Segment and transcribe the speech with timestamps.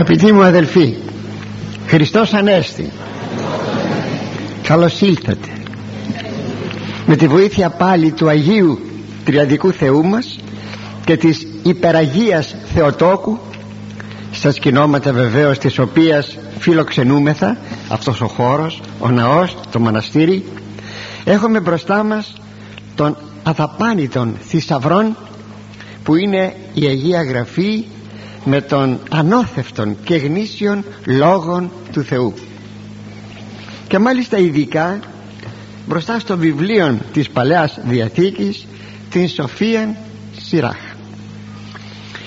[0.00, 0.94] Αγαπητοί μου αδελφοί
[1.86, 2.90] Χριστός Ανέστη.
[4.62, 5.48] Καλώς ήλθατε.
[7.06, 8.78] Με τη βοήθεια πάλι του Αγίου
[9.24, 10.38] Τριαδικού Θεού μας
[11.04, 13.38] Και της Υπεραγίας Θεοτόκου
[14.32, 17.56] Στα σκηνώματα βεβαίως της οποίας φιλοξενούμεθα
[17.88, 20.44] Αυτός ο χώρος, ο ναός, το μοναστήρι
[21.24, 22.34] Έχουμε μπροστά μας
[22.94, 25.16] τον αδαπάνητον θησαυρών
[26.02, 27.84] που είναι η Αγία Γραφή
[28.44, 32.34] με τον ανώθευτον και γνήσιον λόγων του Θεού.
[33.88, 34.98] Και μάλιστα ειδικά
[35.86, 38.66] μπροστά στο βιβλίο της Παλαιάς Διαθήκης
[39.10, 39.96] την Σοφία
[40.40, 40.78] Σιράχ.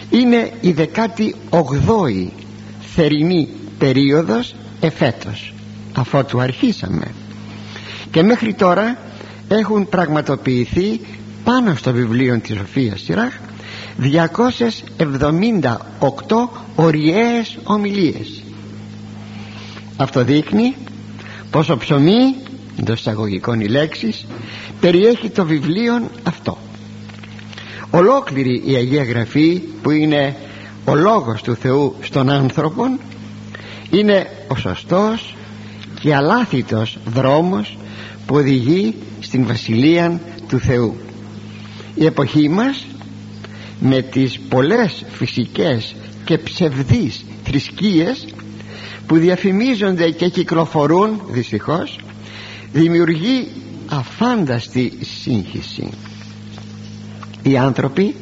[0.10, 2.34] Είναι η δεκάτη ογδόη
[2.95, 5.54] θερινή περίοδος εφέτος
[5.94, 7.06] αφότου αρχίσαμε.
[8.12, 8.98] Και μέχρι τώρα
[9.48, 11.00] έχουν πραγματοποιηθεί
[11.44, 13.34] πάνω στο βιβλίο της Σοφίας Σιράχ
[13.98, 18.44] 278 οριές ομιλίες.
[19.98, 20.76] Αυτό δείχνει
[21.52, 22.36] πόσο ψωμί
[22.80, 24.26] εντός εισαγωγικών οι λέξεις
[24.80, 26.58] περιέχει το βιβλίο αυτό.
[27.90, 30.36] Ολόκληρη η Αγία Γραφή που είναι
[30.86, 32.84] ο λόγος του Θεού στον άνθρωπο
[33.89, 35.36] είναι ο σωστός
[36.00, 37.78] και αλάθητος δρόμος
[38.26, 40.95] που οδηγεί στην Βασιλεία του Θεού.
[41.95, 42.86] Η εποχή μας
[43.86, 45.95] με τις πολλές φυσικές
[46.26, 48.26] και ψευδείς θρησκείες
[49.08, 52.00] που διαφημίζονται και κυκλοφορούν δυστυχώς
[52.72, 53.48] δημιουργεί
[53.89, 55.89] αφάνταστη σύγχυση.
[57.44, 58.16] Οι άνθρωποι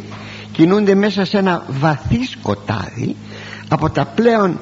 [0.51, 3.15] κινούνται μέσα σε ένα βαθύ σκοτάδι
[3.67, 4.59] από τα πλέον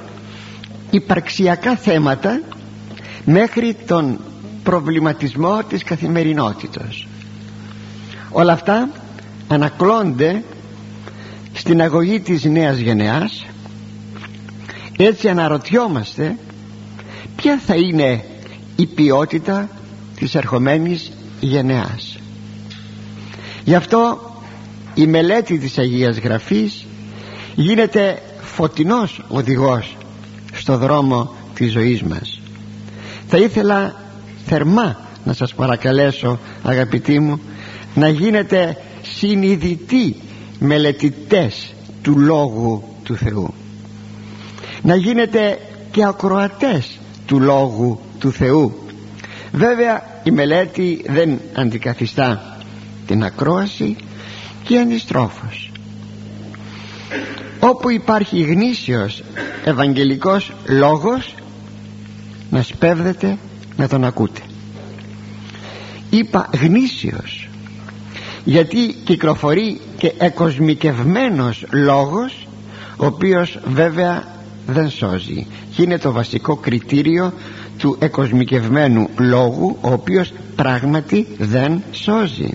[0.92, 2.42] υπαρξιακά θέματα
[3.26, 4.20] μέχρι τον
[4.64, 7.08] προβληματισμό της καθημερινότητας.
[8.30, 8.90] Όλα αυτά
[9.48, 10.44] ανακλώνται
[11.70, 13.46] στην αγωγή της νέας γενεάς
[14.98, 16.36] έτσι αναρωτιόμαστε
[17.36, 18.26] ποια θα είναι
[18.76, 19.70] η ποιότητα
[20.16, 22.20] της ερχομένης γενεάς.
[23.64, 24.20] Γι' αυτό
[24.94, 26.86] η μελέτη της Αγίας Γραφής
[27.56, 29.98] γίνεται φωτεινός οδηγός
[30.54, 32.40] στο δρόμο της ζωής μας.
[33.28, 33.96] Θα ήθελα
[34.46, 37.40] θερμά να σας παρακαλέσω αγαπητοί μου
[37.96, 40.16] να γίνετε συνειδητοί
[40.60, 43.54] μελετητές του Λόγου του Θεού.
[44.82, 45.58] Να γίνετε
[45.92, 48.74] και ακροατές του Λόγου του Θεού.
[49.52, 52.58] Βέβαια η μελέτη δεν αντικαθιστά
[53.08, 53.96] την ακρόαση
[54.64, 55.72] και αντιστρόφως
[57.60, 59.24] όπου υπάρχει γνήσιος
[59.66, 61.36] ευαγγελικός λόγος
[62.50, 63.38] να σπέβδετε
[63.78, 64.42] να τον ακούτε.
[66.10, 67.50] Είπα γνήσιος
[68.44, 72.48] γιατί κυκλοφορεί και εκοσμικευμένος λόγος
[72.98, 74.24] ο οποίος βέβαια
[74.68, 75.48] δεν σώζει.
[75.76, 77.34] Και είναι το βασικό κριτήριο
[77.78, 82.50] του εκοσμικευμένου λόγου ο οποίος πράγματι δεν σώζει.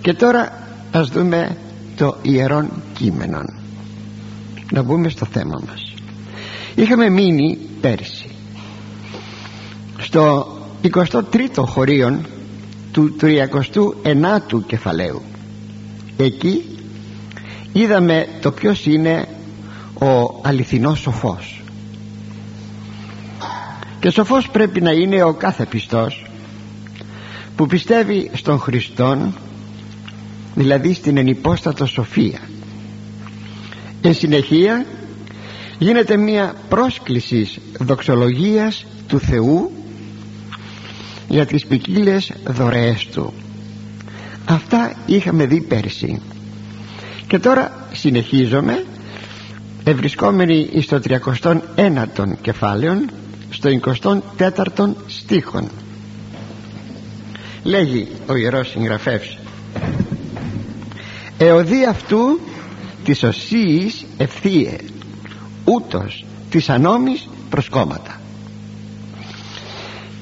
[0.00, 0.52] Και τώρα
[0.92, 1.56] ας δούμε
[1.96, 3.42] το ιερόν κείμενο
[4.72, 5.94] να μπούμε στο θέμα μας.
[6.74, 8.28] Είχαμε μείνει πέρσι
[9.98, 10.46] στο
[10.82, 12.26] 23ο χωρίον
[12.92, 15.22] του 39ου κεφαλαίου
[16.16, 16.64] εκεί
[17.72, 19.28] είδαμε το ποιος είναι
[19.94, 21.62] ο αληθινός σοφός.
[24.00, 26.26] Και σοφός πρέπει να είναι ο κάθε πιστός
[27.56, 29.34] που πιστεύει στον Χριστόν
[30.54, 32.38] δηλαδή στην ενυπόστατο σοφία.
[34.02, 34.86] Εν συνεχεία
[35.78, 37.48] γίνεται μια πρόσκληση
[37.80, 39.72] δοξολογίας του Θεού
[41.28, 43.32] για τις ποικίλες δωρεές του
[44.52, 46.20] αυτά είχαμε δει πέρσι.
[47.26, 48.84] Και τώρα συνεχίζομαι
[49.84, 53.04] ευρισκόμενοι στο 31ο κεφάλαιο
[53.50, 53.70] στο
[54.38, 55.68] 24ο στίχον.
[57.62, 59.38] Λέγει ο Ιερός Συγγραφεύς
[61.44, 62.40] εωδή αυτού
[63.04, 64.76] της οσίης ευθύε
[65.64, 68.20] ούτως της ανόμης προσκόμματα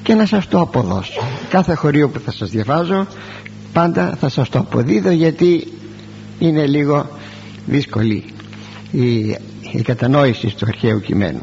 [0.03, 3.07] και να σας το αποδώσω κάθε χωρίο που θα σας διαβάζω
[3.73, 5.73] πάντα θα σας το αποδίδω γιατί
[6.39, 7.09] είναι λίγο
[7.67, 8.25] δύσκολη
[8.91, 9.19] η,
[9.73, 11.43] η κατανόηση του αρχαίου κειμένου.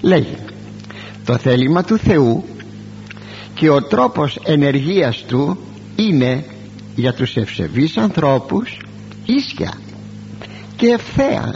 [0.00, 0.36] Λέγει
[1.24, 2.44] το θέλημα του Θεού
[3.54, 5.58] και ο τρόπος ενεργείας του
[5.96, 6.44] είναι
[6.94, 8.78] για τους ευσεβείς ανθρώπους
[9.26, 9.72] ίσια
[10.76, 11.54] και ευθέα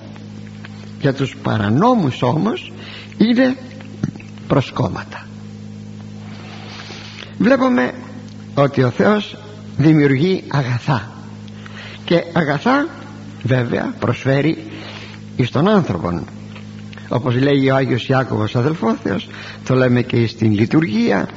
[1.00, 2.73] για τους παρανόμους όμως
[3.19, 3.56] είναι
[4.46, 5.26] προσκόμματα
[7.38, 7.94] βλέπουμε
[8.62, 9.37] ότι ο Θεός
[9.76, 11.08] δημιουργεί αγαθά.
[12.05, 12.87] Και αγαθά
[13.43, 14.64] βέβαια προσφέρει
[15.37, 16.25] εις τον άνθρωπον.
[17.08, 19.28] Όπως λέει ο Άγιος Ιάκωβος αδελφόθεος
[19.64, 21.28] το λέμε και στην λειτουργία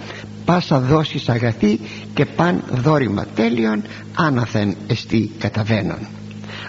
[0.45, 1.79] πάσα δόσεις αγαθή
[2.13, 3.81] και παν δόρημα τέλειον
[4.15, 6.07] άναθεν εστί καταβαίνον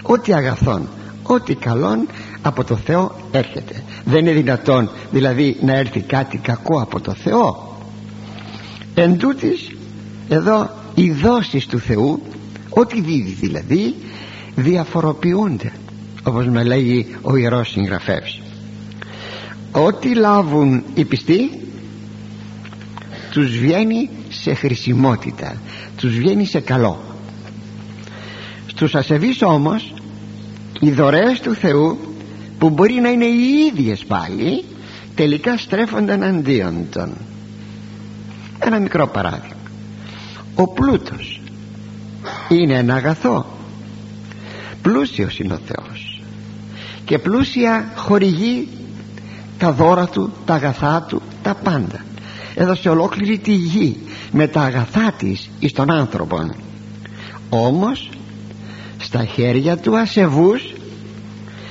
[0.01, 0.87] ό,τι αγαθόν
[1.23, 2.07] ό,τι καλόν
[2.41, 3.83] από το Θεό έρχεται.
[4.05, 7.77] Δεν είναι δυνατόν δηλαδή να έρθει κάτι κακό από το Θεό.
[8.93, 9.71] Εν τούτης,
[10.33, 12.21] εδώ οι δόσεις του Θεού
[12.69, 13.95] ό,τι δίδει δηλαδή
[14.55, 15.71] διαφοροποιούνται
[16.23, 18.41] όπως με λέγει ο Ιερός Συγγραφεύς
[19.71, 21.49] ό,τι λάβουν οι πιστοί
[23.31, 25.55] τους βγαίνει σε χρησιμότητα
[25.97, 27.01] τους βγαίνει σε καλό.
[28.67, 29.93] Στους ασεβείς όμως
[30.79, 31.97] οι δωρεές του Θεού
[32.57, 34.63] που μπορεί να είναι οι ίδιες πάλι
[35.15, 37.13] τελικά στρέφονται εναντίον των
[38.59, 39.52] ένα μικρό παράδειγμα
[40.55, 41.41] ο πλούτος
[42.49, 43.45] είναι ένα αγαθό.
[44.81, 46.21] Πλούσιος είναι ο Θεός.
[47.05, 48.67] Και πλούσια χορηγεί
[49.57, 52.05] τα δώρα του, τα αγαθά του, τα πάντα.
[52.55, 53.97] Έδωσε ολόκληρη τη γη
[54.31, 56.55] με τα αγαθά της εις τον άνθρωπον.
[57.49, 58.09] Όμως
[58.97, 60.73] στα χέρια του ασεβούς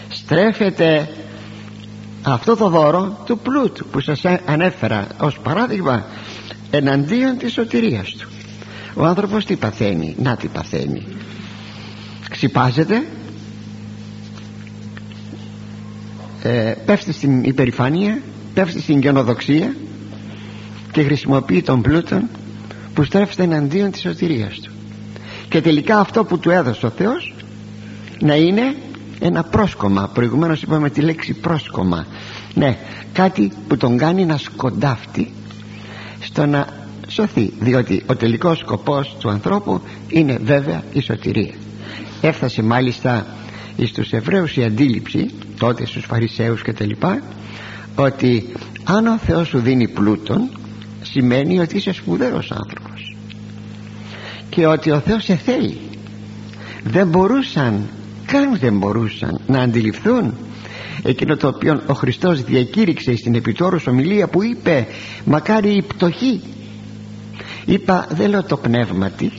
[0.09, 1.09] στρέφεται
[2.23, 6.07] αυτό το δώρο του πλούτου που σας ανέφερα ως παράδειγμα
[6.71, 8.32] εναντίον της σωτηρίας του
[8.95, 11.03] ο άνθρωπος τι παθαίνει; Να τι παθαίνει.
[12.31, 13.03] Ξυπάζεται.
[16.43, 18.19] Ε, πέφτει στην υπερηφάνεια
[18.55, 19.75] πέφτει στην γενοδοξία
[20.93, 22.23] και χρησιμοποιεί τον πλούτο
[22.95, 24.71] που στρέφεται εναντίον της σωτηρίας του.
[25.49, 27.35] Και τελικά αυτό που του έδωσε ο Θεός
[28.21, 28.75] να είναι
[29.21, 30.11] ένα πρόσκομα.
[30.15, 32.07] Προηγουμένως είπαμε τη λέξη πρόσκομα.
[32.55, 32.79] Ναι
[33.13, 35.33] κάτι που τον κάνει να σκοντάφτει
[36.21, 36.67] στο να
[37.13, 41.55] σωθεί διότι ο τελικός σκοπός του ανθρώπου είναι βέβαια η σωτηρία.
[42.21, 43.27] Έφτασε μάλιστα
[43.87, 47.23] στους Εβραίους η αντίληψη τότε στους Φαρισαίους και τα λοιπά
[47.95, 48.53] ότι
[48.85, 50.49] αν ο Θεός σου δίνει πλούτον
[51.03, 53.17] σημαίνει ότι είσαι σπουδαίος άνθρωπος
[54.49, 55.81] και ότι ο Θεός σε θέλει
[56.85, 57.89] δεν μπορούσαν
[58.27, 60.35] καν δεν μπορούσαν να αντιληφθούν
[61.03, 64.87] εκείνο το οποίο ο Χριστός διακήρυξε στην επιτόρους ομιλία που είπε
[65.25, 66.41] μακάρι η πτωχή
[67.65, 69.33] είπα δεν λέω το πνεύματι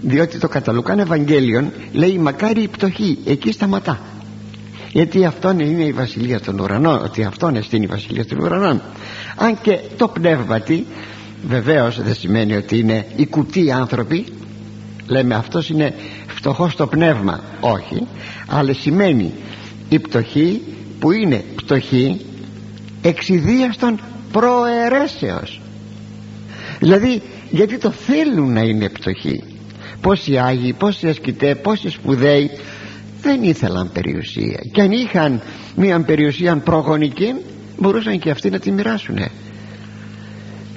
[0.00, 4.00] διότι το καταλουκάν Ευαγγέλιον λέει μακάρι η πτωχή εκεί σταματά
[4.92, 8.82] γιατί αυτόν είναι η βασιλεία των ουρανών ότι αυτόν είναι η βασιλεία των ουρανών.
[9.36, 10.86] Αν και το πνεύματι
[11.46, 14.24] βεβαίως δεν σημαίνει ότι είναι οι κουτί άνθρωποι.
[15.06, 15.94] Λέμε αυτός είναι
[16.26, 17.40] φτωχός στο πνεύμα.
[17.60, 18.06] Όχι.
[18.46, 19.32] Αλλά σημαίνει
[19.88, 20.62] η πτωχή
[20.98, 22.20] που είναι πτωχή
[23.02, 24.00] εξιδίαστον
[24.32, 25.60] προαιρέσεως
[26.80, 29.42] δηλαδή γιατί το θέλουν να είναι πτωχοί.
[30.00, 32.50] Πόσοι Άγιοι, πόσοι ασκητέ, πόσοι σπουδαίοι
[33.22, 34.60] δεν ήθελαν περιουσία.
[34.72, 35.40] Και αν είχαν
[35.76, 37.34] μια περιουσία προγονική
[37.78, 39.18] μπορούσαν και αυτοί να τη μοιράσουν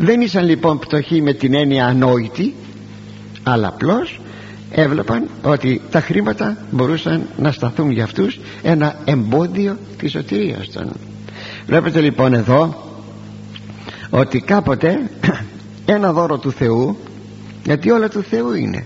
[0.01, 2.53] δεν ήσαν λοιπόν πτωχοί με την έννοια ανόητη
[3.44, 4.21] αλλά απλώς
[4.71, 10.92] έβλεπαν ότι τα χρήματα μπορούσαν να σταθούν για αυτούς ένα εμπόδιο της σωτηρίας των.
[11.65, 12.83] Βλέπετε λοιπόν εδώ
[14.09, 15.09] ότι κάποτε
[15.93, 16.97] ένα δώρο του Θεού
[17.63, 18.85] γιατί όλα του Θεού είναι.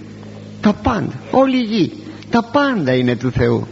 [0.62, 1.92] Τα πάντα, όλη η γη
[2.30, 3.68] τα πάντα είναι του Θεού.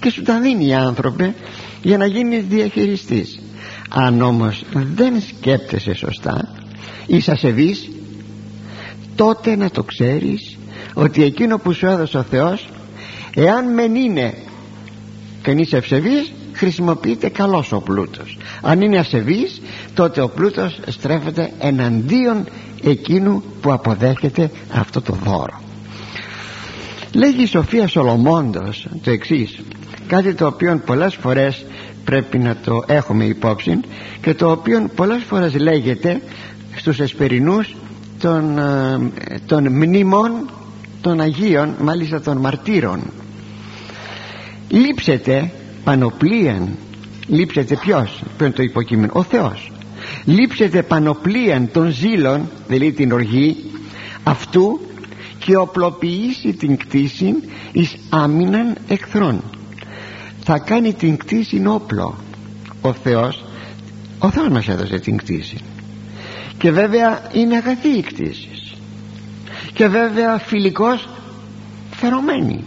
[0.00, 1.34] Και σου τα δίνει οι άνθρωποι
[1.82, 3.40] για να γίνεις διαχειριστής.
[3.88, 6.62] Αν όμως δεν σκέπτεσαι σωστά
[7.06, 7.90] είσαι ασεβής
[9.14, 10.58] τότε να το ξέρεις
[10.94, 12.68] ότι εκείνο που σου έδωσε ο Θεός
[13.34, 14.34] εάν μεν είναι
[15.42, 16.32] κανείς ευσεβής
[16.62, 18.36] χρησιμοποιείται καλός ο πλούτος.
[18.62, 19.60] Αν είναι ασεβής
[19.94, 22.44] τότε ο πλούτος στρέφεται εναντίον
[22.82, 25.60] εκείνου που αποδέχεται αυτό το δώρο.
[27.14, 29.60] Λέγει η Σοφία Σολομώντος το εξής
[30.06, 31.64] κάτι το οποίο πολλές φορές
[32.04, 33.80] πρέπει να το έχουμε υπόψη
[34.20, 36.20] και το οποίο πολλές φορές λέγεται
[36.76, 37.74] στους εσπερινούς
[38.20, 40.50] των, ε, των μνήμων
[41.00, 43.00] των Αγίων μάλιστα των μαρτύρων.
[44.68, 45.50] Λείψετε
[45.84, 46.76] πανοπλίαν
[47.26, 49.72] λείψετε ποιος ποιο είναι το υποκείμενο ο Θεός.
[50.24, 53.56] Λείψετε πανοπλίαν των ζήλων δηλαδή την οργή
[54.22, 54.80] αυτού
[55.38, 57.34] και οπλοποιήσει την κτήση
[57.72, 59.42] εις άμυναν εχθρών.
[60.44, 62.14] Θα κάνει την κτήση όπλο.
[62.80, 63.44] Ο Θεός
[64.18, 65.56] ο Θεός μας έδωσε την κτήση.
[66.58, 68.48] Και βέβαια είναι αγαθή η κτήση.
[69.72, 71.08] Και βέβαια φιλικός
[71.90, 72.64] φερωμένη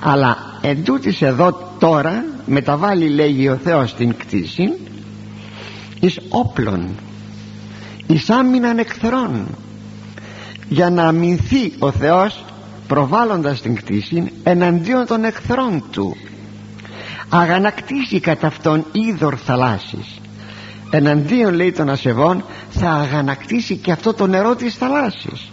[0.00, 4.72] αλλά εντούτοις εδώ τώρα μεταβάλλει λέγει ο Θεός την κτήση
[6.00, 6.88] εις όπλων
[8.06, 9.46] εις άμυναν εχθρών
[10.68, 12.44] για να αμυνθεί ο Θεός
[12.88, 16.16] προβάλλοντας την κτήση εναντίον των εχθρών του.
[17.28, 20.20] Αγανακτήσει κατά αυτόν είδωρ θαλάσσης.
[20.90, 25.50] Εναντίον λέει των ασεβών θα αγανακτήσει και αυτό το νερό της θαλάσσης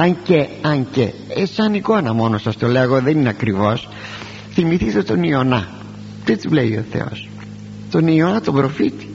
[0.00, 3.88] αν και, αν και ε, σαν εικόνα μόνο σας το λέγω δεν είναι ακριβώς.
[4.52, 5.68] Θυμηθείτε τον Ιωνά.
[6.24, 7.28] Τι του λέει ο Θεός;
[7.90, 9.08] Τον Ιωνά τον προφήτη.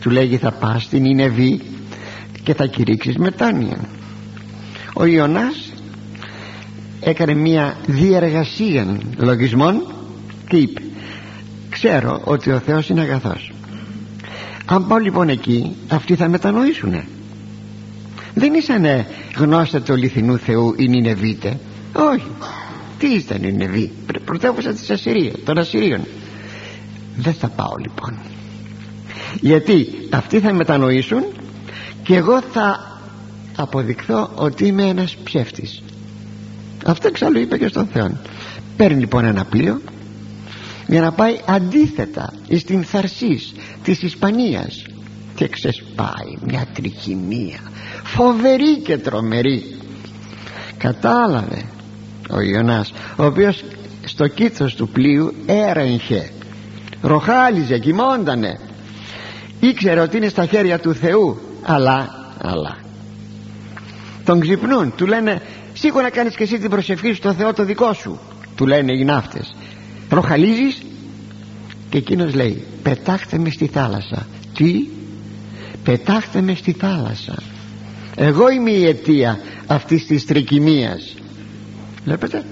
[0.00, 1.60] Του λέγει θα πας στην Ινεβή
[2.42, 3.78] και θα κηρύξεις μετάνοια
[4.94, 5.72] ο Ιωνάς
[7.00, 9.82] έκανε μια διεργασία λογισμών
[10.48, 10.82] και είπε
[11.70, 13.52] ξέρω ότι ο Θεός είναι αγαθός.
[14.64, 17.06] Αν πάω λοιπόν εκεί αυτοί θα μετανοήσουνε
[18.34, 19.06] δεν ήσανε
[19.36, 21.54] γνώστε του αληθινού Θεού η Νινεβίτες;
[21.92, 22.26] Όχι.
[22.98, 23.92] Τι ήταν η Νινεβή
[24.24, 26.00] πρωτεύουσα της Ασσυρίας των Ασσυρίων.
[27.16, 28.18] Δεν θα πάω λοιπόν.
[29.40, 31.24] Γιατί αυτοί θα μετανοήσουν
[32.02, 32.98] και εγώ θα
[33.56, 35.82] αποδειχθώ ότι είμαι ένας ψεύτης.
[36.86, 38.16] Αυτό εξάλλου είπε και στον Θεό
[38.76, 39.80] παίρνει λοιπόν ένα πλοίο
[40.86, 44.84] για να πάει αντίθετα στην Θαρσής της Ισπανίας
[45.34, 47.60] και ξεσπάει μια τριχημία
[48.14, 49.76] φοβερή και τρομερή.
[50.78, 51.64] Κατάλαβε
[52.30, 53.64] ο Ιωνάς ο οποίος
[54.04, 56.30] στο κήθος του πλοίου έρεγχε
[57.00, 58.58] ροχάλιζε, κοιμόντανε
[59.60, 62.76] ήξερε ότι είναι στα χέρια του Θεού αλλά, αλλά.
[64.24, 68.18] Τον ξυπνούν του λένε σίγουρα κάνεις και εσύ την προσευχή στο Θεό το δικό σου
[68.56, 69.54] του λένε οι ναύτες.
[70.08, 70.82] Ροχαλίζεις
[71.88, 74.88] και εκείνος λέει πετάχτε με στη θάλασσα τι;
[75.84, 77.34] Πετάχτε με στη θάλασσα
[78.22, 81.14] εγώ είμαι η αιτία αυτής της τρικυμίας.
[82.04, 82.44] Βλέπετε;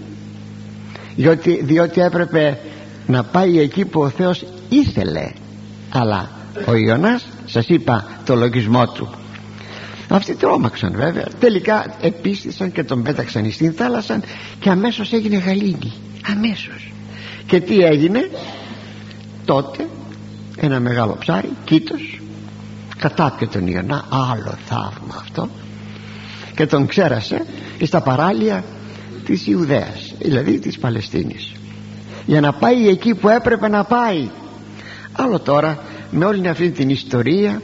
[1.17, 2.59] Διότι, διότι έπρεπε
[3.07, 5.31] να πάει εκεί που ο Θεός ήθελε.
[5.91, 6.31] Αλλά
[6.67, 9.11] ο Ιωνάς σας είπα το λογισμό του.
[10.09, 11.27] Αυτοί τρόμαξαν βέβαια.
[11.41, 14.21] Τελικά επίστησαν και τον πέταξαν στην θάλασσα
[14.61, 15.93] και αμέσως έγινε γαλήνη.
[16.31, 16.93] Αμέσως.
[17.47, 18.31] Και τι έγινε;
[19.45, 19.87] Τότε
[20.57, 22.21] ένα μεγάλο ψάρι κήτος
[22.99, 25.49] κατάπιε τον Ιωνά άλλο θαύμα αυτό
[26.55, 27.47] και τον ξέρασε
[27.83, 28.65] στα παράλια
[29.25, 31.53] της Ιουδαίας δηλαδή της Παλαιστίνης.
[32.27, 34.29] Για να πάει εκεί που έπρεπε να πάει.
[35.13, 35.79] Άλλο τώρα
[36.11, 37.63] με όλη αυτή την ιστορία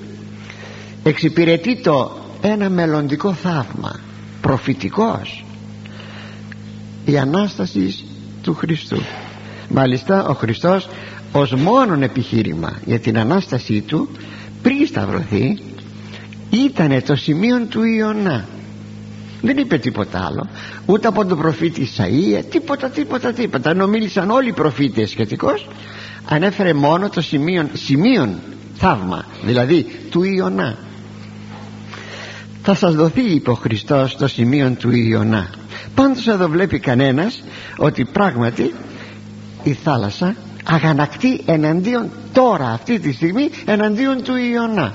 [1.03, 4.01] εξυπηρετεί το ένα μελλοντικό θαύμα
[4.41, 5.45] προφητικός
[7.05, 8.05] η Ανάσταση
[8.43, 9.01] του Χριστού.
[9.69, 10.89] Μάλιστα ο Χριστός
[11.33, 14.09] ως μόνον επιχείρημα για την Ανάστασή του
[14.65, 15.59] πριν σταυρωθεί
[16.51, 18.45] ήταν το σημείο του Ιωνά.
[19.43, 20.49] Δεν είπε τίποτα άλλο
[20.87, 23.71] ούτε από τον προφήτη Ισαΐα τίποτα τίποτα τίποτα.
[23.71, 25.69] Ενώ μίλησαν όλοι οι προφήτες σχετικώς
[26.29, 28.39] ανέφερε μόνο το σημείο, σημείον
[28.75, 30.77] θαύμα δηλαδή του Ιωνά.
[32.63, 35.51] Θα σας δοθεί είπε ο Χριστός το σημείο του Ιωνά.
[35.95, 37.43] Πάντως εδώ βλέπει κανένας
[37.77, 38.75] ότι πράγματι
[39.63, 44.95] η θάλασσα αγανακτεί εναντίον τώρα αυτή τη στιγμή εναντίον του Ιωνά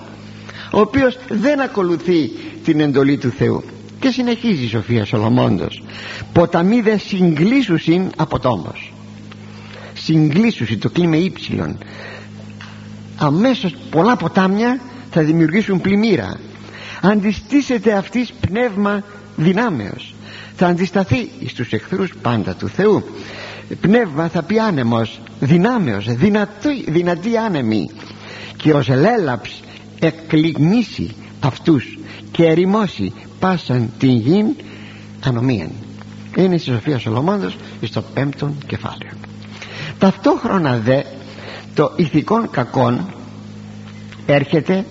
[0.71, 2.31] ο οποίος δεν ακολουθεί
[2.63, 3.63] την εντολή του Θεού.
[3.99, 5.83] Και συνεχίζει η Σοφία Σολομώντος.
[6.33, 8.91] Ποταμί δε συγκλήσουσιν από τόμος
[9.93, 11.77] συγκλήσουσι το κλίμα ύψιλον.
[13.17, 14.79] Αμέσως πολλά ποτάμια
[15.11, 16.39] θα δημιουργήσουν πλημμύρα.
[17.01, 19.03] Αντιστήσεται αυτής πνεύμα
[19.35, 20.13] δυνάμεως.
[20.55, 23.03] Θα αντισταθεί στους εχθρούς πάντα του Θεού
[23.75, 27.89] πνεύμα θα πει άνεμος δυνάμεως δυνατή, δυνατή άνεμη.
[28.57, 29.61] Και ως λέλαψ
[29.99, 31.97] εκκλεινήσει αυτούς
[32.31, 34.45] και ερημώσει πάσαν την γην
[35.23, 35.71] ανομίαν
[36.35, 39.11] είναι στη Σοφία Σολομόντος στο πέμπτον κεφάλαιο.
[39.99, 41.03] Ταυτόχρονα δε
[41.73, 43.13] το ηθικών κακών
[44.25, 44.85] έρχεται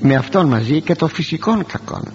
[0.00, 2.12] με αυτόν μαζί και το φυσικών κακών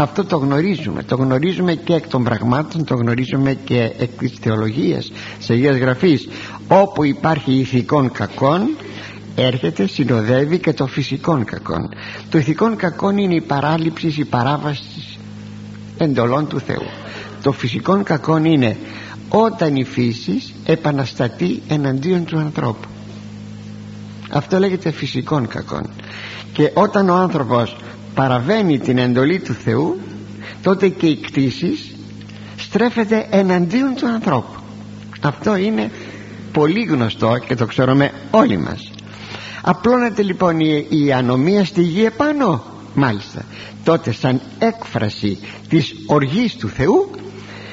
[0.00, 1.02] αυτό το γνωρίζουμε.
[1.02, 6.28] Το γνωρίζουμε και εκ των πραγμάτων το γνωρίζουμε και εκ της θεολογίας της Αγίας Γραφής.
[6.68, 8.76] Όπου υπάρχει ηθικών κακών
[9.34, 11.88] έρχεται συνοδεύει και το φυσικών κακών.
[12.30, 15.18] Το ηθικών κακών είναι η παράληψη η παράβαση
[15.98, 16.86] εντολών του Θεού.
[17.42, 18.76] Το φυσικών κακών είναι
[19.28, 22.88] όταν η φύση επαναστατεί εναντίον του ανθρώπου.
[24.30, 25.90] Αυτό λέγεται φυσικών κακών.
[26.52, 27.76] Και όταν ο άνθρωπος
[28.18, 30.00] παραβαίνει την εντολή του Θεού
[30.62, 31.78] τότε και η κτήση
[32.56, 34.60] στρέφεται εναντίον του ανθρώπου.
[35.20, 35.90] Αυτό είναι
[36.52, 38.90] πολύ γνωστό και το ξέρουμε όλοι μας.
[39.62, 43.44] Απλώνεται λοιπόν η, η ανομία στη γη επάνω μάλιστα.
[43.84, 47.10] Τότε σαν έκφραση της οργής του Θεού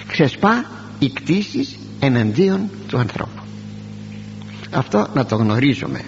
[0.08, 0.66] ξεσπά
[1.00, 3.42] η κτήση εναντίον του ανθρώπου.
[4.72, 6.02] Αυτό να το γνωρίζουμε.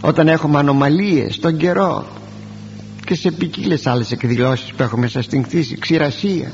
[0.00, 2.06] Όταν έχουμε ανομαλίες στον καιρό
[3.04, 6.52] και σε ποικίλες άλλες εκδηλώσεις που έχουμε μέσα στην κτήση ξηρασία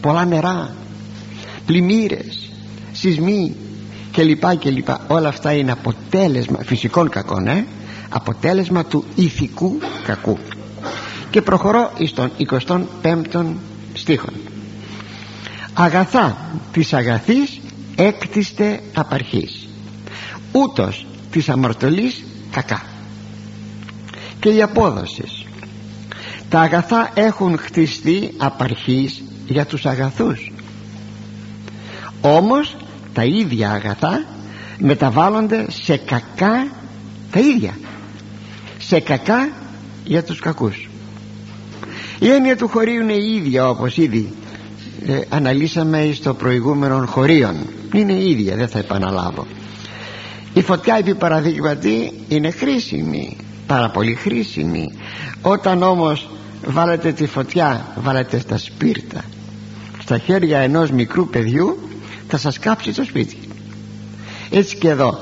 [0.00, 0.74] πολλά νερά
[1.66, 2.50] πλημμύρες
[2.92, 3.54] σεισμοί
[4.10, 7.66] και λοιπά και λοιπά όλα αυτά είναι αποτέλεσμα φυσικών κακών ε;
[8.08, 10.38] αποτέλεσμα του ηθικού κακού.
[11.30, 13.44] Και προχωρώ στον 25ο
[13.94, 14.28] στίχο
[15.74, 16.36] αγαθά
[16.72, 17.60] της αγαθής
[17.96, 19.68] έκτιστε απαρχής.
[20.52, 22.82] Ούτως της αμαρτωλής κακά.
[24.40, 25.43] Και η απόδοσης
[26.54, 30.52] τα αγαθά έχουν χτιστεί απαρχής για τους αγαθούς.
[32.20, 32.76] Όμως
[33.12, 34.24] τα ίδια αγαθά
[34.78, 36.66] μεταβάλλονται σε κακά
[37.30, 37.78] τα ίδια
[38.78, 39.48] σε κακά
[40.04, 40.88] για τους κακούς.
[42.18, 44.32] Η έννοια του χωρίου είναι η ίδια όπως ήδη
[45.06, 47.54] ε, αναλύσαμε στο προηγούμενο χωρίων
[47.92, 49.46] είναι η ίδια δεν θα επαναλάβω.
[50.52, 54.92] Η φωτιά επί παραδείγματι είναι χρήσιμη πάρα πολύ χρήσιμη.
[55.42, 56.28] Όταν όμως
[56.66, 59.24] βάλετε τη φωτιά βάλετε στα σπίρτα.
[60.00, 61.78] Στα χέρια ενός μικρού παιδιού
[62.28, 63.38] θα σας κάψει το σπίτι.
[64.50, 65.20] Έτσι και εδώ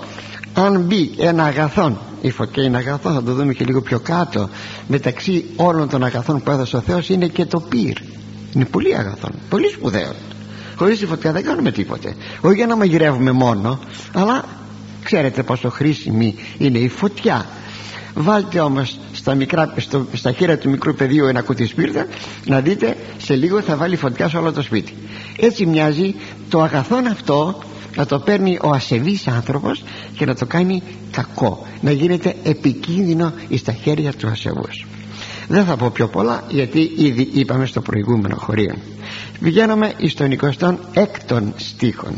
[0.55, 4.49] αν μπει ένα αγαθόν η φωτιά είναι αγαθό θα το δούμε και λίγο πιο κάτω
[4.89, 7.97] μεταξύ όλων των αγαθών που έδωσε ο Θεός είναι και το πυρ.
[8.55, 10.13] Είναι πολύ αγαθόν, πολύ σπουδαίο.
[10.77, 12.15] Χωρίς τη φωτιά δεν κάνουμε τίποτε.
[12.41, 13.79] Όχι για να μαγειρεύουμε μόνο
[14.13, 14.45] αλλά
[15.05, 17.47] ξέρετε πόσο χρήσιμη είναι η φωτιά.
[18.15, 22.07] Βάλτε όμως στα, μικρά, στο, στα χέρια του μικρού παιδιού ένα κουτί σπίρτα
[22.45, 24.95] να δείτε σε λίγο θα βάλει φωτιά σε όλο το σπίτι.
[25.37, 26.15] Έτσι μοιάζει
[26.49, 27.63] το αγαθόν αυτό
[27.97, 29.83] να το παίρνει ο ασεβής άνθρωπος
[30.17, 34.87] και να το κάνει κακό να γίνεται επικίνδυνο στα χέρια του ασεβούς.
[35.49, 38.75] Δεν θα πω πιο πολλά γιατί ήδη είπαμε στο προηγούμενο χωρίο.
[39.41, 42.15] Βγαίνουμε στον 26ο στίχον.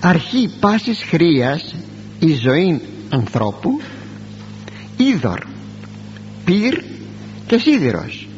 [0.00, 1.74] Αρχή πάσης χρίας
[2.18, 3.80] η ζωή ανθρώπου
[4.96, 5.38] είδωρ
[6.44, 6.82] πυρ
[7.46, 8.28] και σίδηρος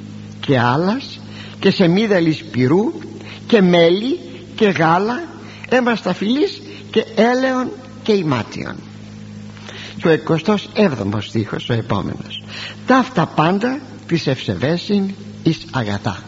[0.40, 1.20] και άλλας
[1.58, 2.92] και σεμίδαλης πυρού
[3.46, 4.18] και μέλι
[4.54, 5.22] και γάλα
[5.68, 7.70] αίμα σταφυλής και έλεον
[8.02, 8.74] και ημάτιον.
[9.96, 12.44] Και ο 27ος στίχος ο επόμενος.
[12.86, 15.10] Ταύτα πάντα της ευσεβέσιν
[15.42, 16.22] εις αγατά.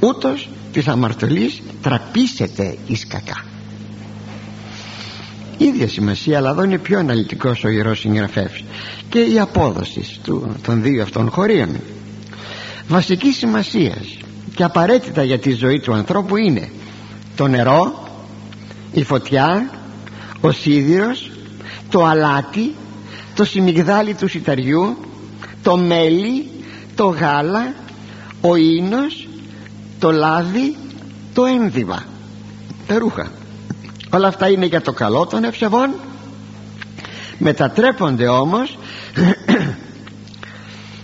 [0.00, 3.49] Ούτως της αμαρτωλής τραπήσεται εις κακά
[5.64, 8.64] ίδια σημασία αλλά εδώ είναι πιο αναλυτικός ο Ιερός Συγγραφεύς
[9.08, 11.68] και η απόδοση του, των δύο αυτών χωρίων.
[12.88, 13.96] Βασική σημασία
[14.54, 16.68] και απαραίτητα για τη ζωή του ανθρώπου είναι
[17.36, 18.08] το νερό
[18.92, 19.70] η φωτιά
[20.40, 21.30] ο σίδηρος
[21.90, 22.74] το αλάτι
[23.34, 24.96] το σιμιγδάλι του σιταριού
[25.62, 26.50] το μέλι
[26.94, 27.74] το γάλα
[28.40, 29.28] ο ίνος
[29.98, 30.76] το λάδι
[31.34, 32.04] το ένδυμα.
[32.86, 33.30] Τα ρούχα
[34.10, 35.94] όλα αυτά είναι για το καλό των ευσεβών.
[37.38, 38.78] Μετατρέπονται όμως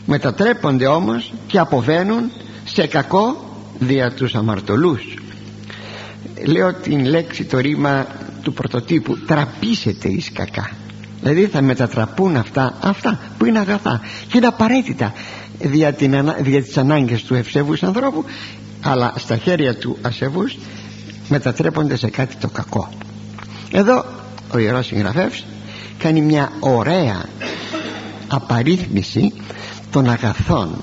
[0.07, 2.31] μετατρέπονται όμως και αποβαίνουν
[2.65, 3.45] σε κακό
[3.79, 5.15] δια τους αμαρτωλούς.
[6.47, 8.07] Λέω την λέξη το ρήμα
[8.43, 10.71] του πρωτοτύπου τραπήσετε εις κακά
[11.21, 14.01] δηλαδή θα μετατραπούν αυτά αυτά που είναι αγαθά.
[14.29, 15.13] Και είναι απαραίτητα
[15.59, 18.25] δια, την, δια τις ανάγκες του ευσεβούς ανθρώπου
[18.83, 20.57] αλλά στα χέρια του ασεβούς
[21.29, 22.89] μετατρέπονται σε κάτι το κακό.
[23.71, 24.05] Εδώ
[24.53, 25.45] ο Ιερός Συγγραφεύς
[25.99, 27.25] κάνει μια ωραία
[28.29, 29.33] απαρίθμηση
[29.91, 30.75] των αγαθών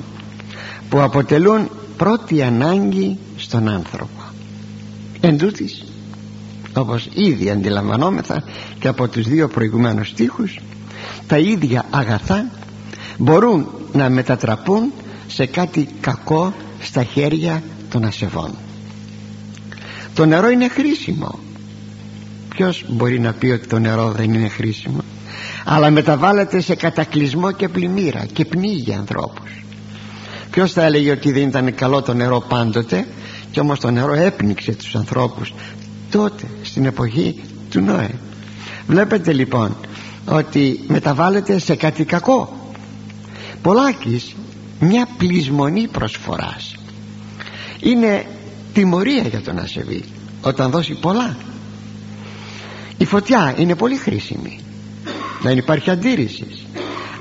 [0.89, 4.21] που αποτελούν πρώτη ανάγκη στον άνθρωπο.
[5.21, 5.84] Εν τούτης,
[6.73, 8.43] όπως ήδη αντιλαμβανόμεθα
[8.79, 10.60] και από τους δύο προηγουμένους στίχους
[11.27, 12.45] τα ίδια αγαθά
[13.17, 14.91] μπορούν να μετατραπούν
[15.27, 18.51] σε κάτι κακό στα χέρια των ασεβών
[20.13, 21.39] το νερό είναι χρήσιμο.
[22.49, 25.04] Ποιος μπορεί να πει ότι το νερό δεν είναι χρήσιμο;
[25.65, 29.63] Αλλά μεταβάλλεται σε κατακλυσμό και πλημμύρα και πνίγει ανθρώπους.
[30.52, 33.08] Ποιος θα έλεγε ότι δεν ήταν καλό το νερό πάντοτε
[33.52, 35.54] και όμως το νερό έπνιξε τους ανθρώπους
[36.12, 38.10] τότε στην εποχή του Νόε;
[38.88, 39.76] Βλέπετε λοιπόν
[40.26, 42.58] ότι μεταβάλλεται σε κάτι κακό.
[43.62, 44.36] Πολλάκις
[44.80, 46.76] μια πλεισμονή προσφοράς.
[47.80, 48.26] Είναι
[48.73, 50.03] τιμωρία για τον ασεβή
[50.41, 51.36] όταν δώσει πολλά.
[52.97, 54.59] Η φωτιά είναι πολύ χρήσιμη.
[55.41, 56.65] Δεν υπάρχει αντίρρησης.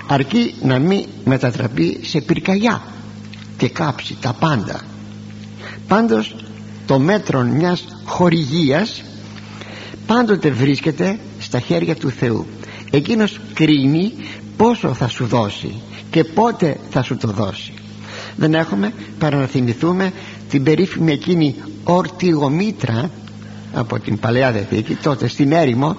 [0.06, 2.82] Αρκεί να μην μετατραπεί σε πυρκαγιά
[3.56, 4.80] και κάψει τα πάντα.
[5.88, 6.34] Πάντως
[6.86, 9.02] το μέτρο μιας χορηγίας
[10.06, 12.46] πάντοτε βρίσκεται στα χέρια του Θεού.
[12.90, 14.12] Εκείνος κρίνει
[14.56, 15.74] πόσο θα σου δώσει
[16.10, 17.72] και πότε θα σου το δώσει.
[18.36, 20.12] Δεν έχουμε παρά να θυμηθούμε
[20.52, 23.10] την περίφημη εκείνη ορτιγομήτρα
[23.72, 25.96] από την Παλαιά Δεθήκη τότε στην έρημο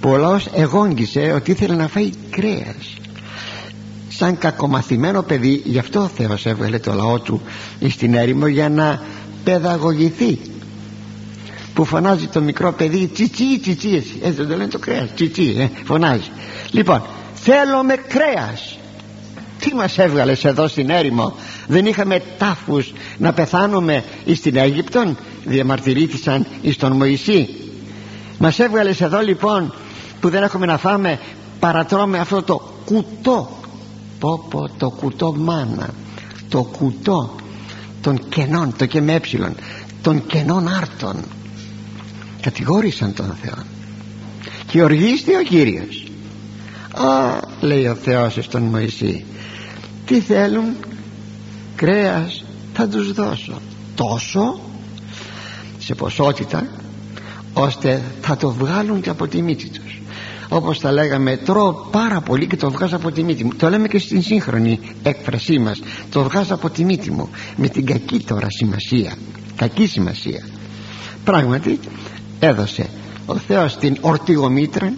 [0.00, 2.96] που ο λαός εγόγγισε ότι ήθελε να φάει κρέας.
[4.08, 7.42] Σαν κακομαθημένο παιδί γι' αυτό ο Θεός έβγαλε το λαό του
[7.88, 9.02] στην έρημο για να
[9.44, 10.38] παιδαγωγηθεί.
[11.74, 15.54] Που φωνάζει το μικρό παιδί τσιτσί τσιτσί έτσι, έτσι δεν το λένε το κρέας τσιτσί
[15.58, 16.30] ε, φωνάζει
[16.70, 17.02] λοιπόν
[17.34, 18.78] θέλουμε κρέας
[19.58, 21.34] τι μας έβγαλες εδώ στην έρημο
[21.66, 27.48] δεν είχαμε τάφους να πεθάνουμε εις την Αίγυπτον διαμαρτυρήθησαν εις τον Μωυσή.
[28.38, 29.74] Μας έβγαλες εδώ λοιπόν
[30.20, 31.18] που δεν έχουμε να φάμε
[31.60, 33.58] παρατρώμε αυτό το κουτό.
[34.18, 35.94] Πω πω το κουτό μάνα
[36.48, 37.34] το κουτό
[38.00, 39.20] των κενών το και με
[40.02, 41.16] των κενών άρτων.
[42.40, 43.62] Κατηγόρησαν τον Θεό.
[44.66, 46.06] Και οργίστη ο Κύριος.
[46.92, 49.24] Α λέει ο Θεός στον Μωυσή
[50.06, 50.74] τι θέλουν
[51.76, 53.60] κρέας θα τους δώσω.
[53.94, 54.60] Τόσο
[55.78, 56.66] σε ποσότητα
[57.52, 60.02] ώστε θα το βγάλουν και από τη μύτη τους.
[60.48, 63.54] Όπως τα λέγαμε τρώω πάρα πολύ και το βγάζω από τη μύτη μου.
[63.54, 65.80] Το λέμε και στην σύγχρονη έκφρασή μας.
[66.10, 67.28] Το βγάζω από τη μύτη μου.
[67.56, 69.14] Με την κακή τώρα σημασία.
[69.56, 70.46] Κακή σημασία.
[71.24, 71.80] Πράγματι
[72.40, 72.88] έδωσε
[73.26, 74.92] ο Θεός την ορτίγομήτρα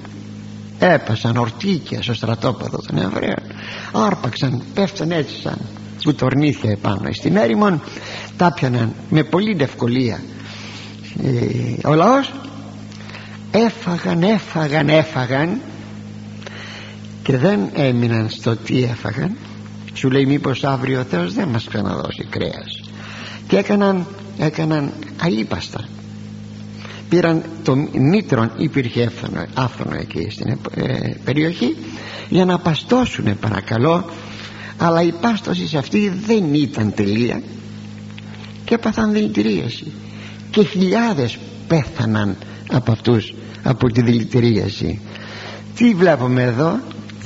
[0.78, 3.42] έπασαν ορτίκια στο στρατόπεδο των Εβραίων.
[3.92, 5.58] Άρπαξαν, πέφταν έτσι σαν
[6.04, 7.82] κουτορνήθια επάνω στην έρημον
[8.36, 10.20] τα πιαναν με πολύ ευκολία
[11.22, 12.32] ε, ο λαός
[13.50, 15.60] έφαγαν, έφαγαν, έφαγαν
[17.22, 19.36] και δεν έμειναν στο τι έφαγαν.
[19.92, 22.82] Σου λέει μήπως αύριο ο Θεός δεν μας ξαναδώσει κρέας.
[23.48, 24.06] Και έκαναν,
[24.38, 25.84] έκαναν αλίπαστα
[27.08, 29.10] πήραν το νήτρον υπήρχε
[29.54, 31.76] άφθονο, εκεί στην ε, περιοχή
[32.28, 34.04] για να παστώσουν παρακαλώ
[34.78, 37.42] αλλά η πάστοση σε αυτή δεν ήταν τελεία
[38.64, 39.92] και έπαθαν δηλητηρίαση.
[40.50, 42.36] Και χιλιάδες πέθαναν
[42.72, 45.00] από αυτούς από τη δηλητηρίαση.
[45.74, 46.80] Τι βλέπουμε εδώ;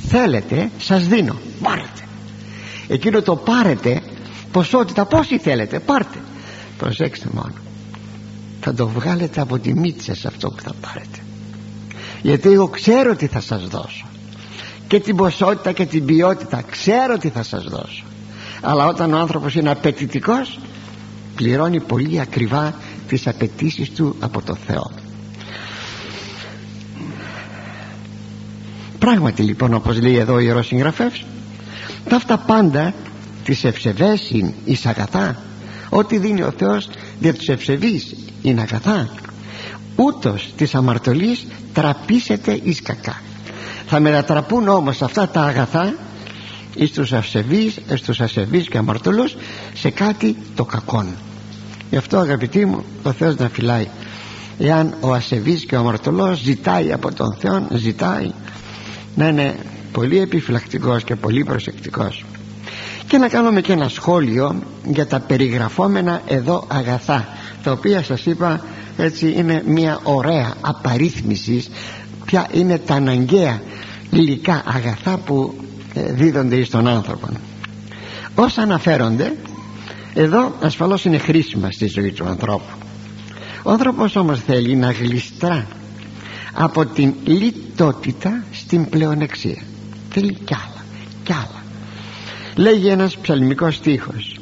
[0.07, 1.35] Θέλετε σας δίνω.
[1.61, 2.01] Πάρετε.
[2.87, 4.01] Εκείνο το πάρετε
[4.51, 6.17] ποσότητα πόσοι θέλετε πάρτε.
[6.77, 7.53] Προσέξτε μόνο.
[8.61, 11.19] Θα το βγάλετε από τη μύτη σας αυτό που θα πάρετε.
[12.21, 14.05] Γιατί εγώ ξέρω τι θα σας δώσω
[14.91, 16.63] και την ποσότητα και την ποιότητα.
[16.71, 18.03] Ξέρω τι θα σας δώσω.
[18.61, 20.59] Αλλά όταν ο άνθρωπος είναι απαιτητικός,
[21.35, 22.73] πληρώνει πολύ ακριβά
[23.07, 24.91] τις απαιτήσεις του από το Θεό.
[28.99, 31.25] Πράγματι λοιπόν όπως λέει εδώ ο Ιερός Συγγραφεύς
[32.09, 32.93] τα αυτά πάντα
[33.43, 35.41] τις ευσεβέσιν εις αγαθά.
[35.89, 39.09] Ό,τι δίνει ο Θεός για τους ευσεβείς είναι αγαθά.
[39.95, 43.21] Ούτως της αμαρτωλής τραπήσεται εις κακά
[43.93, 45.93] θα μετατραπούν όμως αυτά τα αγαθά
[46.75, 49.35] εις τους ασεβείς, εις τους ασεβείς και αμαρτωλούς
[49.73, 51.07] σε κάτι το κακόν.
[51.89, 53.87] Γι' αυτό αγαπητοί μου ο Θεός να φυλάει.
[54.59, 58.31] Εάν ο ασεβής και ο αμαρτωλός ζητάει από τον Θεό ζητάει
[59.15, 59.55] να είναι
[59.91, 62.25] πολύ επιφυλακτικός και πολύ προσεκτικός.
[63.07, 67.27] Και να κάνουμε και ένα σχόλιο για τα περιγραφόμενα εδώ αγαθά
[67.63, 68.61] τα οποία σας είπα
[68.97, 71.65] έτσι είναι μια ωραία απαρίθμηση
[72.25, 73.61] ποια είναι τα αναγκαία
[74.11, 75.53] υλικά αγαθά που
[75.93, 77.27] ε, δίδονται στον άνθρωπο
[78.35, 79.35] όσα αναφέρονται
[80.13, 82.73] εδώ ασφαλώς είναι χρήσιμα στη ζωή του ανθρώπου.
[83.63, 85.67] Ο άνθρωπος όμως θέλει να γλιστρά
[86.53, 89.61] από την λιτότητα στην πλεονεξία.
[90.09, 90.85] Θέλει κι άλλα
[91.23, 91.63] κι άλλα.
[92.55, 94.39] Λέγει ένας ψαλμικός στίχος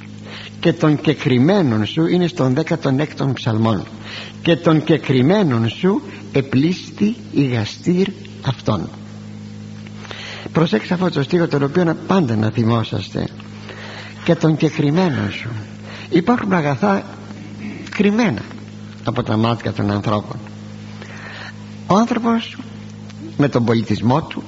[0.60, 3.84] και των κεκριμένων σου είναι στον 16ο ψαλμόν
[4.42, 6.02] και των κεκριμένων σου
[6.32, 8.08] επλήστη η γαστήρ
[8.42, 8.90] αυτών
[10.60, 13.28] προσέξτε αυτό το στίχο τον οποίο πάντα να θυμόσαστε.
[14.24, 15.50] Και των κεκριμένων σου
[16.10, 17.04] υπάρχουν αγαθά
[17.90, 18.42] κρυμμένα
[19.04, 20.40] από τα μάτια των ανθρώπων.
[21.88, 22.58] Ο άνθρωπος
[23.38, 24.44] με τον πολιτισμό του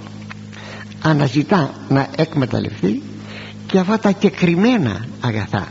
[1.02, 3.02] αναζητά να εκμεταλλευτεί
[3.66, 5.68] και αυτά τα κεκριμένα αγαθά.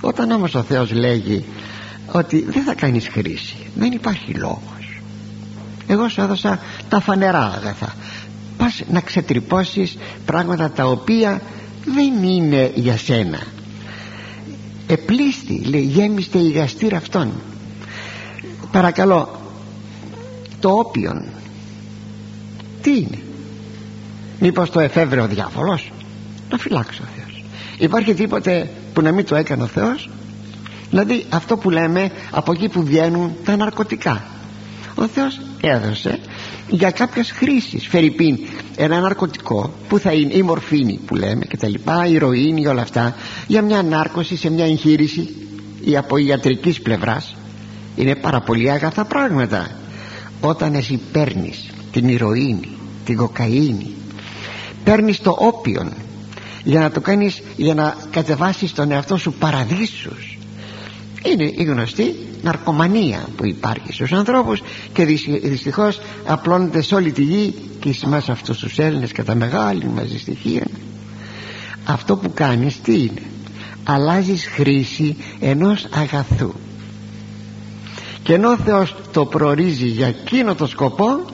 [0.00, 1.44] Όταν όμως ο Θεός λέγει
[2.12, 4.74] ότι δεν θα κάνεις χρήση δεν υπάρχει λόγος
[5.86, 7.94] εγώ σου έδωσα τα φανερά αγαθά
[8.56, 11.42] πας να ξετρυπώσεις πράγματα τα οποία
[11.84, 13.38] δεν είναι για σένα.
[14.86, 17.32] Επλήστη λέει γέμιστε η γαστήρα αυτών.
[18.72, 19.40] Παρακαλώ
[20.60, 21.24] το όπιον
[22.82, 23.18] τι είναι;
[24.40, 25.92] Μήπως το εφεύρε ο διάβολος;
[26.50, 27.44] Να φυλάξει ο Θεός.
[27.78, 30.08] Υπάρχει τίποτε που να μην το έκανε ο Θεός;
[30.90, 34.22] Δηλαδή αυτό που λέμε από εκεί που βγαίνουν τα ναρκωτικά.
[34.94, 36.20] Ο Θεός έδωσε
[36.68, 37.86] για κάποιες χρήσεις.
[37.86, 38.38] Φερρυπίν
[38.76, 42.82] ένα ναρκωτικό που θα είναι η μορφήνη που λέμε και τα λοιπά η ηρωίνη όλα
[42.82, 43.14] αυτά
[43.46, 45.34] για μια νάρκωση σε μια εγχείρηση
[45.84, 47.34] ή από ιατρικής πλευράς.
[47.96, 49.70] Είναι πάρα πολύ αγαθά πράγματα.
[50.40, 52.68] Όταν εσύ παίρνεις την ηρωίνη
[53.04, 53.94] την κοκαίνη
[54.84, 55.92] παίρνεις το όπιον
[56.64, 60.33] για να το κάνεις για να κατεβάσεις τον εαυτό σου παραδείσους
[61.32, 65.04] είναι η γνωστή ναρκωμανία που υπάρχει στους ανθρώπους και
[65.42, 70.18] δυστυχώς απλώνεται σε όλη τη γη και εις μας αυτούς τους Έλληνες κατά μεγάλη μαζί
[70.18, 70.66] στοιχεία
[71.84, 73.22] αυτό που κάνεις τι είναι;
[73.84, 76.52] Αλλάζεις χρήση ενός αγαθού.
[78.22, 81.24] Και ενώ ο Θεός το προορίζει για εκείνο το σκοπό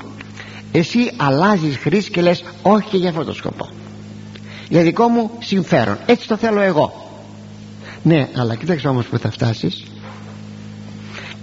[0.72, 3.68] εσύ αλλάζεις χρήση και λες όχι για αυτό το σκοπό.
[4.68, 5.98] Για δικό μου συμφέρον.
[6.06, 7.09] Έτσι το θέλω εγώ
[8.02, 9.84] ναι αλλά κοίταξε όμως που θα φτάσεις.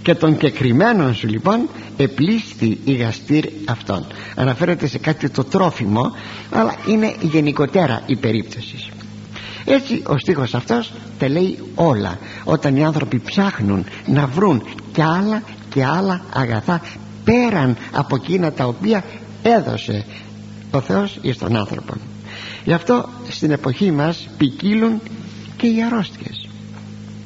[0.02, 6.12] Και των κεκριμένων σου λοιπόν επλήστη η γαστήρ αυτών αναφέρεται σε κάτι το τρόφιμο
[6.50, 8.88] αλλά είναι γενικότερα η περίπτωση.
[9.64, 15.42] Έτσι ο στίχος αυτός τα λέει όλα όταν οι άνθρωποι ψάχνουν να βρουν και άλλα
[15.68, 16.80] και άλλα αγαθά
[17.24, 19.04] πέραν από εκείνα τα οποία
[19.42, 20.04] έδωσε
[20.70, 21.94] ο Θεός εις τον άνθρωπο.
[22.64, 25.00] Γι' αυτό στην εποχή μας ποικίλουν
[25.56, 26.47] και οι αρρώστιες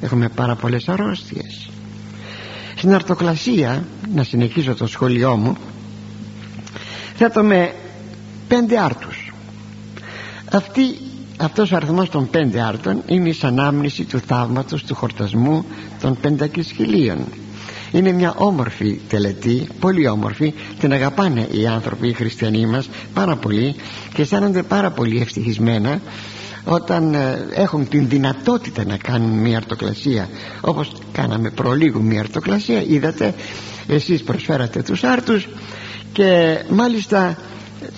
[0.02, 1.70] έχουμε πάρα πολλές αρρώστιες.
[2.76, 3.84] Στην αρτοκλασία
[4.14, 5.56] να συνεχίσω το σχολειό μου
[7.14, 7.74] θέτω με
[8.48, 9.32] πέντε άρτους.
[10.52, 10.82] Αυτή,
[11.36, 15.64] αυτός ο αριθμός των πέντε άρτων είναι η ανάμνηση του θαύματος του χορτασμού
[16.00, 17.18] των πεντακισχυλίων
[17.92, 20.54] είναι μια όμορφη τελετή πολύ όμορφη.
[20.80, 23.74] Την αγαπάνε οι άνθρωποι οι χριστιανοί μας πάρα πολύ
[24.14, 26.00] και αισθάνονται πάρα πολύ ευτυχισμένα
[26.64, 30.28] όταν ε, έχουν την δυνατότητα να κάνουν μια αρτοκλασία
[30.60, 33.34] όπως κάναμε προλίγου μια αρτοκλασία είδατε
[33.86, 35.48] εσείς προσφέρατε τους άρτους
[36.12, 37.36] και μάλιστα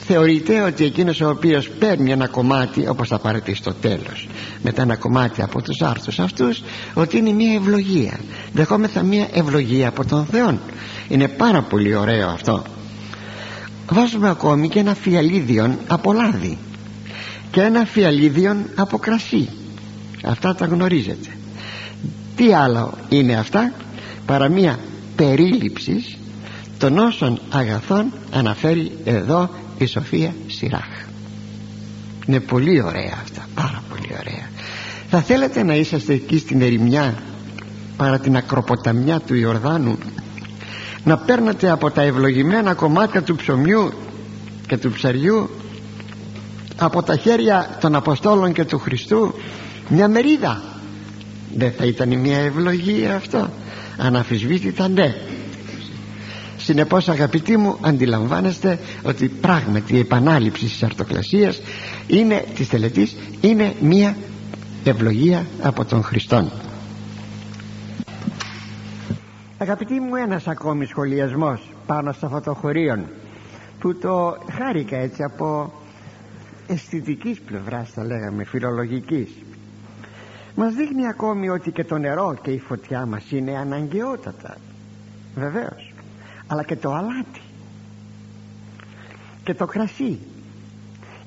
[0.06, 4.28] θεωρείται ότι εκείνος ο οποίος παίρνει ένα κομμάτι όπως θα πάρετε στο τέλος
[4.62, 6.62] μετά ένα κομμάτι από τους άρτους αυτούς
[6.94, 8.20] ότι είναι μια ευλογία.
[8.52, 10.58] Δεχόμεθα μια ευλογία από τον Θεό
[11.08, 12.62] είναι πάρα πολύ ωραίο αυτό.
[13.90, 16.58] Βάζουμε ακόμη και ένα φιαλίδιον από λάδι
[17.54, 19.48] και ένα φιαλίδιον από κρασί.
[20.24, 21.28] Αυτά τα γνωρίζετε.
[22.36, 23.72] Τι άλλο είναι αυτά;
[24.26, 24.78] Παρά μια
[25.16, 26.16] περίληψη
[26.78, 31.06] των όσων αγαθών αναφέρει εδώ η Σοφία Σιράχ.
[32.26, 34.48] Είναι πολύ ωραία αυτά πάρα πολύ ωραία.
[35.10, 37.14] Θα θέλετε να είσαστε εκεί στην ερημιά
[37.96, 39.98] παρά την ακροποταμιά του Ιορδάνου
[41.04, 43.92] να παίρνετε από τα ευλογημένα κομμάτια του ψωμιού
[44.66, 45.50] και του ψαριού
[46.84, 49.34] από τα χέρια των Αποστόλων και του Χριστού
[49.88, 50.62] μια μερίδα.
[51.56, 53.48] Δεν θα ήταν μια ευλογία αυτό.
[53.98, 55.14] Αναφυσβήτητα ναι.
[56.56, 61.60] Συνεπώς αγαπητοί μου αντιλαμβάνεστε ότι πράγματι η επανάληψη της αρτοκλασίας
[62.06, 64.16] είναι, της τελετής είναι μια
[64.84, 66.50] ευλογία από τον Χριστόν.
[69.58, 73.06] Αγαπητοί μου ένας ακόμη σχολιασμός πάνω στο φωτοχωρίον
[73.78, 75.72] που το χάρηκα έτσι από
[76.66, 79.28] αισθητικής πλευράς θα λέγαμε φιλολογικής.
[80.56, 84.56] Μας δείχνει ακόμη ότι και το νερό και η φωτιά μας είναι αναγκαιότατα
[85.34, 85.94] βεβαίως
[86.46, 87.40] αλλά και το αλάτι
[89.44, 90.18] και το κρασί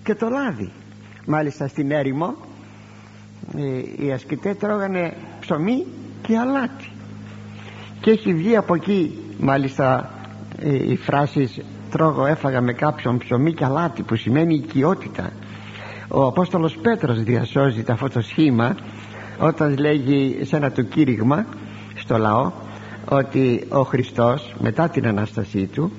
[0.04, 0.71] και το λάδι.
[1.26, 2.36] Μάλιστα στην έρημο
[3.58, 5.86] ε, οι ασκητές τρώγανε ψωμί
[6.21, 6.89] και αλάτι.
[8.02, 10.12] Και έχει βγει από εκεί μάλιστα
[10.60, 15.32] ε, η φράση τρώγω έφαγα με κάποιον ψωμί και αλάτι που σημαίνει οικειότητα.
[16.08, 18.76] Ο Απόστολος Πέτρος διασώζει αυτό το σχήμα
[19.39, 21.45] όταν λέγει σε ένα του κήρυγμα
[21.95, 22.52] στο λαό
[23.10, 25.91] ότι ο Χριστός μετά την Ανάστασή του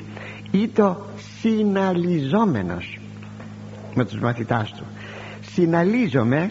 [0.51, 0.97] ήταν
[1.41, 2.99] συναλυζόμενος
[3.95, 4.85] με τους μαθητάς του.
[5.53, 6.51] Συναλίζομαι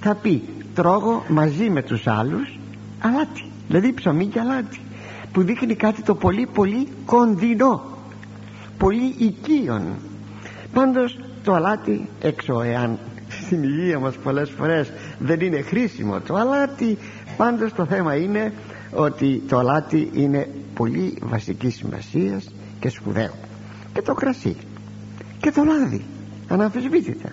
[0.00, 0.42] θα πει
[0.74, 2.58] τρώγω μαζί με τους άλλους
[3.00, 4.80] αλάτι δηλαδή ψωμί και αλάτι
[5.32, 7.95] που δείχνει κάτι το πολύ πολύ κοντινό
[8.78, 9.82] πολύ οικείον
[10.72, 16.98] πάντως το αλάτι έξω εάν στην υγεία μας πολλές φορές δεν είναι χρήσιμο το αλάτι
[17.36, 18.52] πάντως το θέμα είναι
[18.92, 23.32] ότι το αλάτι είναι πολύ βασικής σημασίας και σπουδαίο.
[23.92, 24.56] Και το κρασί.
[25.40, 26.04] Και το λάδι.
[26.48, 27.28] Αναμφισβήτητα.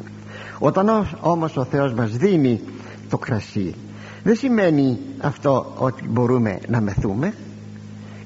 [0.60, 2.62] Όταν όμως ο Θεός μας δίνει
[3.10, 3.75] το κρασί
[4.23, 7.34] δεν σημαίνει αυτό ότι μπορούμε να μεθούμε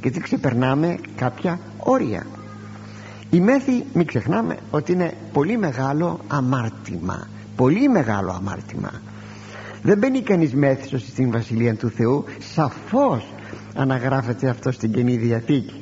[0.02, 2.26] γιατί ξεπερνάμε κάποια όρια
[3.30, 7.28] η μέθη μην ξεχνάμε ότι είναι πολύ μεγάλο αμάρτημα.
[7.56, 8.92] Πολύ μεγάλο αμάρτημα.
[9.82, 12.24] Δεν μπαίνει κανείς μέθησος στην Βασιλεία του Θεού.
[12.54, 13.26] Σαφώς
[13.76, 15.82] αναγράφεται αυτό στην Καινή Διαθήκη.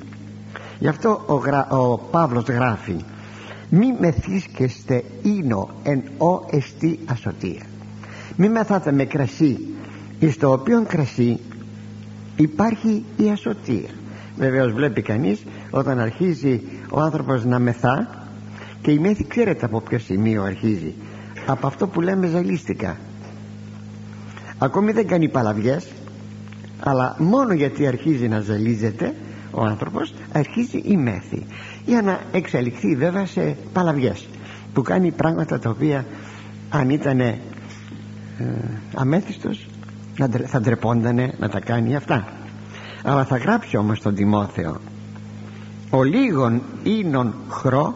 [0.79, 1.67] Γι' αυτό ο, γρα...
[1.69, 3.03] ο Παύλος γράφει
[3.69, 7.65] μη μεθύσκεστε ίνο εν ο εστί ασωτεία
[8.35, 9.59] μη μεθάτε με κρασί
[10.19, 11.39] εις το οποίο κρασί
[12.35, 13.89] υπάρχει η ασωτεία
[14.37, 18.25] βεβαίως βλέπει κανείς όταν αρχίζει ο άνθρωπος να μεθά
[18.81, 20.93] και η μέθη ξέρετε από ποιο σημείο αρχίζει.
[21.45, 22.97] Από αυτό που λέμε ζαλίστικα
[24.57, 25.87] ακόμη δεν κάνει παλαβιές
[26.79, 29.13] αλλά μόνο γιατί αρχίζει να ζαλίζεται
[29.51, 31.45] ο άνθρωπος αρχίζει η μέθη.
[31.85, 34.27] Για να εξελιχθεί βέβαια σε παλαβιές
[34.73, 36.05] που κάνει πράγματα τα οποία
[36.69, 37.39] αν ήταν ε,
[38.95, 39.67] αμέθιστος
[40.45, 42.27] θα ντρεπόντανε να τα κάνει αυτά.
[43.03, 44.79] Αλλά θα γράψει όμως τον Τιμόθεο
[45.95, 47.95] ο λίγων ίνων χρό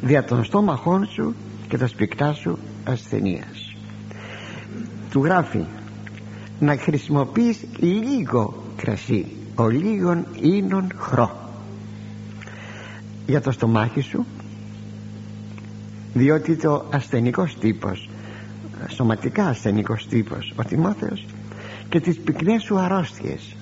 [0.00, 1.34] δια των στόμαχών σου
[1.68, 3.74] και τα σπικτά σου ασθενείας.
[5.10, 5.64] Του γράφει
[6.60, 11.50] να χρησιμοποιείς λίγο κρασί ο λίγων ίνων χρό
[13.26, 14.26] για το στομάχι σου
[16.14, 18.08] διότι το ασθενικός τύπος
[18.88, 21.26] σωματικά ασθενικός τύπος ο Τιμόθεος
[21.88, 23.56] και τις πυκνές σου αρρώστιες.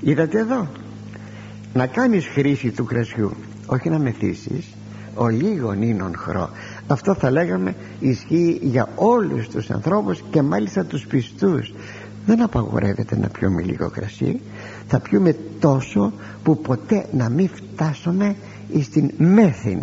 [0.00, 0.68] Είδατε εδώ
[1.72, 3.32] να κάνεις χρήση του κρασιού
[3.66, 4.66] όχι να μεθύσεις
[5.14, 6.50] ο λίγον ίνων χρό
[6.90, 11.72] αυτό θα λέγαμε ισχύει για όλους τους ανθρώπους και μάλιστα τους πιστούς.
[12.26, 14.40] Δεν απαγορεύεται να πιούμε λίγο κρασί.
[14.86, 18.36] Θα πιούμε τόσο που ποτέ να μην φτάσουμε
[18.82, 19.82] στην μέθην.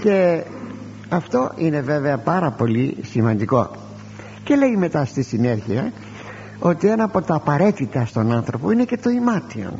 [0.00, 0.44] Και
[1.08, 3.70] αυτό είναι βέβαια πάρα πολύ σημαντικό.
[4.44, 5.92] Και λέει μετά στη συνέχεια
[6.58, 9.74] ότι ένα από τα απαραίτητα στον άνθρωπο είναι και το ημάτιον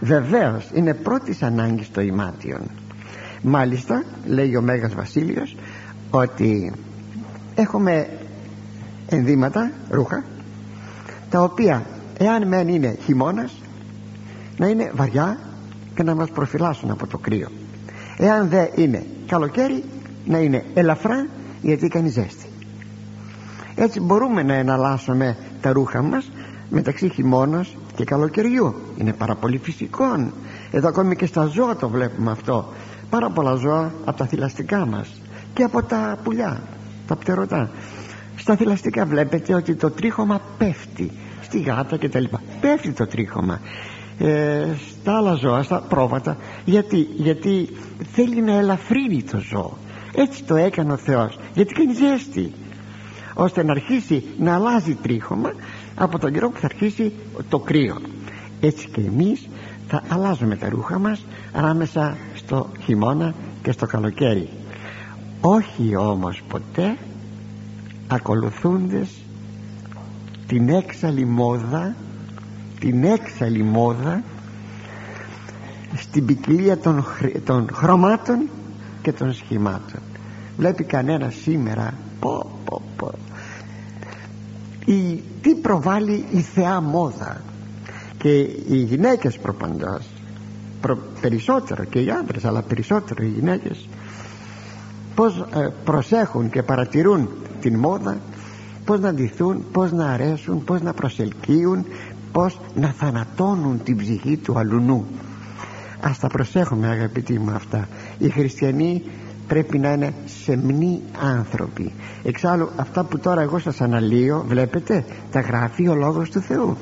[0.00, 2.70] βεβαίως είναι πρώτης ανάγκης το ημάτιον.
[3.42, 5.56] Μάλιστα λέει ο Μέγας Βασίλειος
[6.10, 6.72] ότι
[7.54, 8.08] έχουμε
[9.08, 10.24] ενδύματα ρούχα
[11.30, 11.82] τα οποία
[12.18, 13.52] εάν μεν είναι χειμώνας
[14.56, 15.38] να είναι βαριά
[15.94, 17.48] και να μας προφυλάσσουν από το κρύο.
[18.16, 19.84] Εάν δεν είναι καλοκαίρι
[20.24, 21.26] να είναι ελαφρά
[21.62, 22.46] γιατί κάνει ζέστη.
[23.74, 26.30] Έτσι μπορούμε να εναλλάσσουμε τα ρούχα μας
[26.70, 28.74] μεταξύ χειμώνας και καλοκαιριού.
[28.96, 30.32] Είναι πάρα πολύ φυσικό.
[30.70, 32.68] Εδώ ακόμη και στα ζώα το βλέπουμε αυτό.
[33.10, 35.20] Πάρα πολλά ζώα από τα θηλαστικά μας
[35.54, 36.62] και από τα πουλιά
[37.06, 37.70] τα πτερωτά.
[38.36, 41.10] Στα θηλαστικά βλέπετε ότι το τρίχωμα πέφτει
[41.42, 42.42] στη γάτα και τα λοιπά.
[42.60, 43.60] Πέφτει το τρίχωμα
[44.18, 44.66] ε,
[45.00, 47.68] στα άλλα ζώα, στα πρόβατα γιατί, γιατί
[48.12, 49.76] θέλει να ελαφρύνει το ζώο.
[50.14, 51.38] Έτσι το έκανε ο Θεός.
[51.54, 52.52] Γιατί κάνει ζέστη
[53.34, 55.52] ώστε να αρχίσει να αλλάζει τρίχωμα
[56.02, 57.12] από τον καιρό που θα αρχίσει
[57.48, 58.00] το κρύο
[58.60, 59.48] έτσι και εμείς
[59.88, 64.48] θα αλλάζουμε τα ρούχα μας ανάμεσα στο χειμώνα και στο καλοκαίρι
[65.40, 66.96] όχι όμως ποτέ
[68.08, 69.08] ακολουθούντες
[70.46, 71.94] την έξαλλη μόδα
[72.80, 74.22] την έξαλλη μόδα
[75.96, 77.04] στην ποικιλία των,
[77.44, 78.48] των χρωμάτων
[79.02, 80.00] και των σχημάτων
[80.56, 83.10] βλέπει κανένας σήμερα πω, πω, πω.
[84.92, 87.42] Η, τι προβάλλει η θεά μόδα;
[88.18, 90.06] Και οι γυναίκες προπαντός
[90.80, 93.88] προ, περισσότερο και οι άντρες αλλά περισσότερο οι γυναίκες
[95.14, 97.28] πως ε, προσέχουν και παρατηρούν
[97.60, 98.18] την μόδα
[98.84, 101.84] πως να ντυθούν, πως να αρέσουν, πως να προσελκύουν
[102.32, 105.06] πως να θανατώνουν την ψυχή του αλουνού.
[106.00, 107.88] Ας τα προσέχουμε αγαπητοί μου αυτά.
[108.18, 109.02] Οι χριστιανοί
[109.50, 111.02] πρέπει να είναι σεμνοί
[111.38, 111.92] άνθρωποι.
[112.22, 116.76] Εξάλλου αυτά που τώρα εγώ σας αναλύω βλέπετε τα γράφει ο Λόγος του Θεού.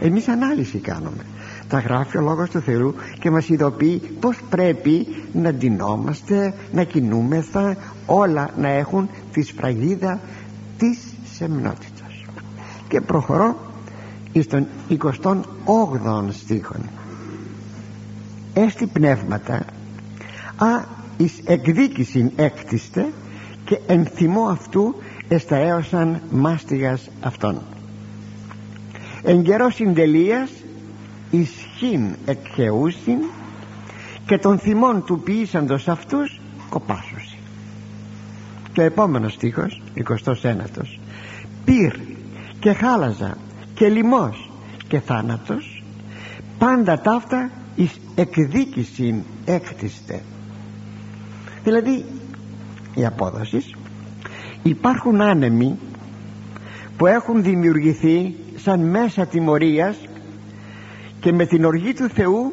[0.00, 1.24] Εμείς ανάλυση κάνουμε.
[1.68, 7.76] Τα γράφει ο Λόγος του Θεού και μας ειδοποιεί πως πρέπει να ντυνόμαστε να κινούμεθα
[8.06, 10.20] όλα να έχουν τη σφραγίδα
[10.78, 10.98] της
[11.34, 12.24] σεμνότητας.
[12.88, 13.56] Και προχωρώ
[14.32, 16.80] εις τον 28ο στίχον.
[18.54, 19.64] Έστι πνεύματα
[20.56, 23.06] α εις εκδίκησιν έκτιστε
[23.64, 24.94] και ενθυμώ αυτού
[25.28, 27.60] εσταέωσαν μάστιγας αυτών.
[29.22, 30.50] Εν καιρός συντελείας
[31.30, 33.18] ισχύν εκχεούσιν
[34.26, 37.38] και των θυμών του ποιήσαντος αυτούς κοπάσουσι
[38.72, 39.82] και ο επόμενος στίχος
[40.24, 40.98] 29ος
[41.64, 41.94] πυρ
[42.60, 43.36] και χάλαζα
[43.74, 44.50] και λιμός
[44.88, 45.82] και θάνατος
[46.58, 50.22] πάντα ταύτα εις εκδίκησιν έκτιστε
[51.64, 52.04] δηλαδή
[52.94, 53.62] η απόδοση.
[54.62, 55.78] Υπάρχουν άνεμοι
[56.96, 59.96] που έχουν δημιουργηθεί σαν μέσα τιμωρίας
[61.20, 62.52] και με την οργή του Θεού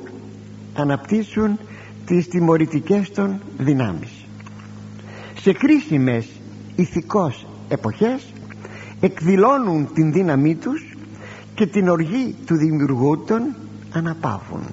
[0.73, 1.59] αναπτύσσουν
[2.05, 4.25] τις τιμωρητικές των δυνάμεις.
[5.41, 6.27] Σε κρίσιμες
[6.75, 8.33] ηθικώς εποχές
[8.99, 10.95] εκδηλώνουν την δύναμή τους
[11.55, 13.55] και την οργή του δημιουργού των
[13.93, 14.63] αναπαύουν.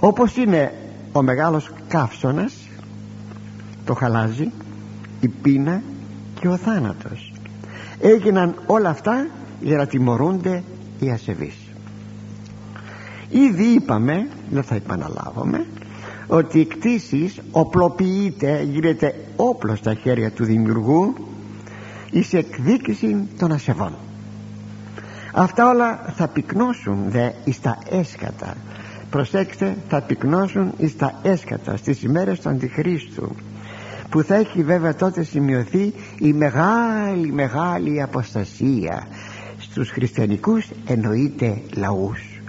[0.00, 0.72] Όπως είναι
[1.16, 2.54] ο μεγάλος καύσωνας
[3.84, 4.50] το χαλάζι
[5.20, 5.82] η πείνα
[6.40, 7.32] και ο θάνατος.
[8.00, 9.26] Έγιναν όλα αυτά
[9.60, 10.62] για να τιμωρούνται
[11.00, 11.56] οι ασεβείς.
[13.28, 15.66] Ήδη είπαμε δεν θα επαναλάβουμε
[16.26, 21.14] ότι η κτήση οπλοποιείται γίνεται όπλος στα χέρια του δημιουργού
[22.10, 23.94] εις εκδίκηση των ασεβών.
[25.32, 28.54] Αυτά όλα θα πυκνώσουν δε εις τα έσκατα
[29.10, 33.34] προσέξτε θα πυκνώσουν εις τα έσκατα στις ημέρες του Αντιχρίστου
[34.10, 39.06] που θα έχει βέβαια τότε σημειωθεί η μεγάλη μεγάλη αποστασία.
[39.58, 42.40] Στους χριστιανικούς εννοείται λαούς.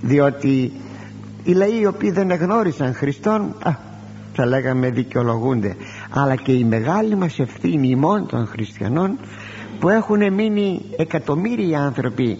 [0.00, 0.72] Διότι
[1.44, 3.70] οι λαοί οι οποίοι δεν εγνώρισαν Χριστόν α,
[4.34, 5.76] θα λέγαμε δικαιολογούνται
[6.10, 9.18] αλλά και η μεγάλη μας ευθύνη ημών των χριστιανών
[9.80, 12.38] που έχουν μείνει εκατομμύρια άνθρωποι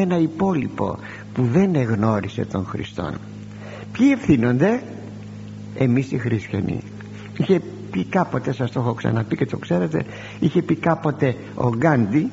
[0.00, 0.98] ένα υπόλοιπο
[1.34, 3.14] που δεν εγνώρισε τον Χριστόν
[3.92, 4.82] ποιοι ευθύνονται;
[5.74, 6.80] Εμείς οι χριστιανοί.
[7.36, 10.04] Είχε πει κάποτε σας το έχω ξαναπεί και το ξέρετε
[10.40, 12.30] είχε πει κάποτε ο Γκάντι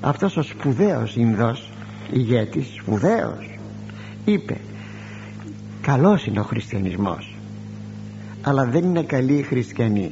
[0.00, 1.70] αυτός ο σπουδαίος Ινδός
[2.12, 3.58] ηγέτης σπουδαίος
[4.24, 4.56] είπε
[5.80, 7.36] καλός είναι ο χριστιανισμός
[8.42, 10.10] αλλά δεν είναι καλοί οι χριστιανοί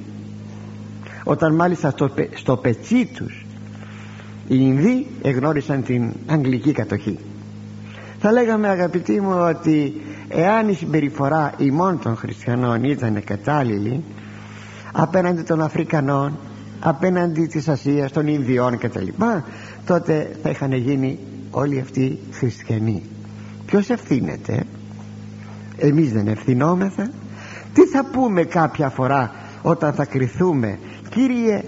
[1.25, 3.42] όταν μάλιστα στο, στο πετσί τους
[4.49, 7.19] οι Ινδοί εγνώρισαν την αγγλική κατοχή.
[8.19, 14.03] Θα λέγαμε αγαπητοί μου ότι εάν η συμπεριφορά ημών των χριστιανών ήταν κατάλληλη
[14.93, 16.39] απέναντι των Αφρικανών
[16.81, 19.07] απέναντι της Ασίας, των Ινδιών κτλ.
[19.85, 21.19] τότε θα είχαν γίνει
[21.51, 23.03] όλοι αυτοί χριστιανοί.
[23.67, 24.63] Ποιος ευθύνεται;
[25.77, 27.11] Εμείς δεν ευθυνόμεθα.
[27.75, 29.31] Τι θα πούμε κάποια φορά
[29.63, 30.79] όταν θα κριθούμε
[31.09, 31.63] κύριε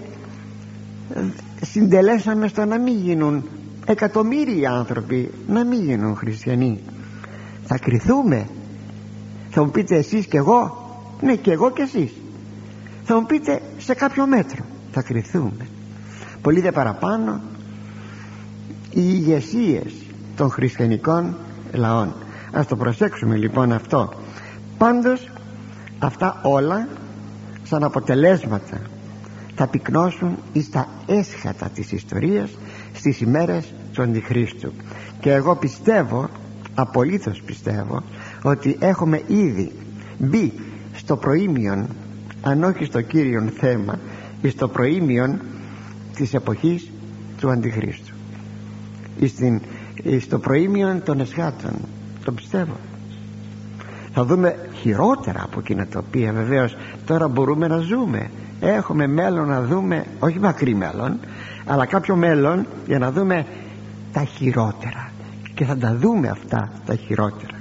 [1.61, 3.49] συντελέσαμε στο να μην γίνουν
[3.85, 6.79] εκατομμύρια άνθρωποι να μην γίνουν χριστιανοί.
[7.63, 8.47] Θα κριθούμε.
[9.49, 10.89] Θα μου πείτε εσείς και εγώ.
[11.21, 12.11] Ναι και εγώ και εσείς.
[13.03, 14.65] Θα μου πείτε σε κάποιο μέτρο.
[14.91, 15.67] Θα κριθούμε.
[16.41, 17.41] Πολύ δε παραπάνω
[18.89, 19.93] οι ηγεσίες
[20.35, 21.35] των χριστιανικών
[21.73, 22.13] λαών.
[22.51, 24.13] Ας το προσέξουμε λοιπόν αυτό.
[24.77, 25.31] Πάντως
[25.99, 26.87] αυτά όλα
[27.63, 28.81] σαν αποτελέσματα
[29.55, 32.57] θα πυκνώσουν εις τα έσχατα της ιστορίας
[32.93, 34.71] στις ημέρες του Αντιχρίστου
[35.19, 36.29] και εγώ πιστεύω
[36.75, 38.03] απολύτως πιστεύω
[38.43, 39.71] ότι έχουμε ήδη
[40.17, 40.53] μπει
[40.93, 41.87] στο προήμιον
[42.41, 43.99] αν όχι στο κύριον θέμα
[44.49, 45.41] στο προήμιον
[46.15, 46.91] της εποχής
[47.39, 48.13] του Αντιχρίστου.
[49.27, 49.61] Στην,
[50.19, 51.71] στο προήμιον των εσχάτων.
[52.23, 52.75] Το πιστεύω.
[54.13, 58.29] Θα δούμε χειρότερα από εκείνα τα οποία βεβαίως τώρα μπορούμε να ζούμε
[58.61, 61.19] έχουμε μέλλον να δούμε όχι μακρύ μέλλον
[61.65, 63.45] αλλά κάποιο μέλλον για να δούμε
[64.11, 65.11] τα χειρότερα.
[65.53, 67.57] Και θα τα δούμε αυτά τα χειρότερα.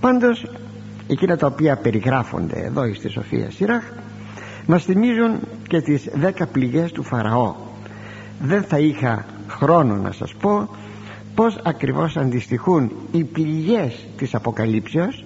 [0.00, 0.46] Πάντως
[1.06, 3.82] εκείνα τα οποία περιγράφονται εδώ στη Σοφία Σύραχ
[4.66, 5.38] μας θυμίζουν
[5.68, 7.54] και τις δέκα πληγές του Φαραώ.
[8.40, 10.68] Δεν θα είχα χρόνο να σας πω
[11.34, 15.24] πως ακριβώς αντιστοιχούν οι πληγές της Αποκαλύψεως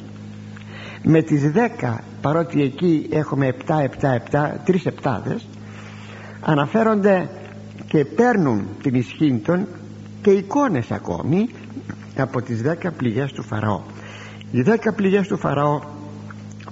[1.03, 5.49] με τις δέκα παρότι εκεί έχουμε 7, 7, 7, τρεις επτάδες
[6.41, 7.29] αναφέρονται
[7.87, 9.67] και παίρνουν την ισχύ των
[10.23, 11.49] και εικόνες ακόμη
[12.17, 13.81] από τις δέκα πληγές του Φαραώ.
[14.51, 15.81] Οι δέκα πληγές του Φαραώ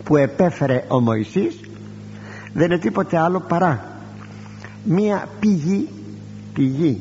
[0.04, 1.60] που επέφερε ο Μωυσής
[2.52, 3.84] δεν είναι τίποτε άλλο παρά
[4.84, 5.88] μία πηγή
[6.52, 7.00] πηγή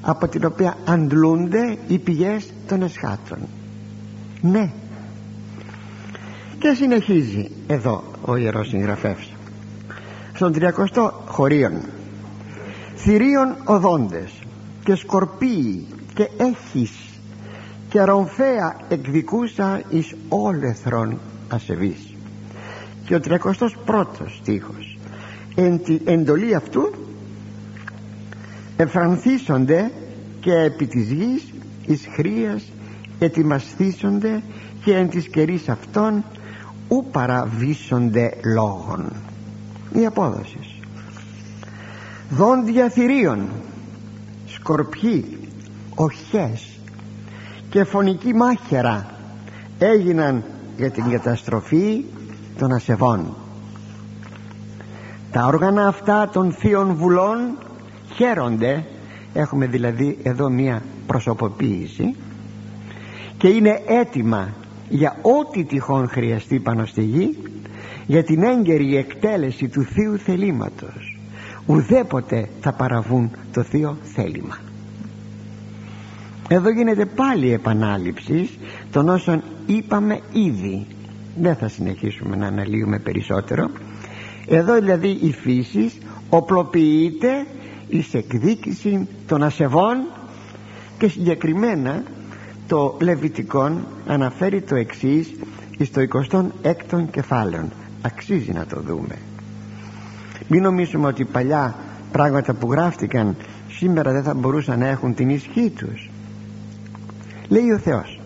[0.00, 3.38] από την οποία αντλούνται οι πηγές των εσχάτων.
[4.40, 4.70] Ναι
[6.64, 9.32] και συνεχίζει εδώ ο Ιερός Συγγραφεύς
[10.34, 11.72] στον 30 χωρίων
[12.96, 14.32] θηρίων οδόντες
[14.84, 16.90] και σκορπίοι και έχεις
[17.88, 22.14] και ρομφαία εκδικούσα εις όλεθρον ασεβής
[23.04, 24.98] και ο 31ος στίχος
[25.54, 26.90] εν τη εντολή αυτού
[28.76, 29.90] εφρανθίσονται
[30.40, 31.52] και επί της γης
[31.86, 32.64] εις χρίας
[33.18, 34.42] ετοιμασθήσονται
[34.84, 36.24] και εν της καιρής αυτών
[36.88, 39.12] ου παραβίσονται λόγων.
[39.92, 40.58] Η απόδοση.
[42.30, 43.48] Δόντια θηρίων.
[44.46, 45.38] Σκορπιοί.
[45.94, 46.78] Οχές.
[47.70, 49.10] Και φωνική μάχερα
[49.78, 50.44] έγιναν
[50.76, 52.04] για την καταστροφή
[52.58, 53.34] των ασεβών.
[55.30, 57.58] Τα όργανα αυτά των θείων βουλών
[58.14, 58.84] χαίρονται.
[59.34, 62.14] Έχουμε δηλαδή εδώ μία προσωποποίηση.
[63.38, 64.48] Και είναι έτοιμα
[64.88, 67.36] για ό,τι τυχόν χρειαστεί πάνω στη γη
[68.06, 71.18] για την έγκαιρη εκτέλεση του Θείου θελήματος
[71.66, 74.58] ουδέποτε θα παραβούν το Θείο θέλημα.
[76.48, 78.58] Εδώ γίνεται πάλι επανάληψης
[78.90, 80.86] των όσων είπαμε ήδη.
[81.36, 83.70] Δεν θα συνεχίσουμε να αναλύουμε περισσότερο.
[84.46, 85.92] Εδώ δηλαδή η φύση
[86.28, 87.46] οπλοποιείται
[87.88, 89.96] εις εκδίκηση των ασεβών
[90.98, 92.02] και συγκεκριμένα
[92.66, 95.34] το Λεβιτικόν αναφέρει το εξής
[95.80, 96.02] στο
[96.62, 97.68] 26ο κεφάλαιο
[98.02, 99.18] αξίζει να το δούμε.
[100.48, 101.74] Μην νομίζουμε ότι παλιά
[102.12, 103.36] πράγματα που γράφτηκαν
[103.68, 106.10] σήμερα δεν θα μπορούσαν να έχουν την ισχύ τους.
[107.48, 108.20] Λέει ο Θεός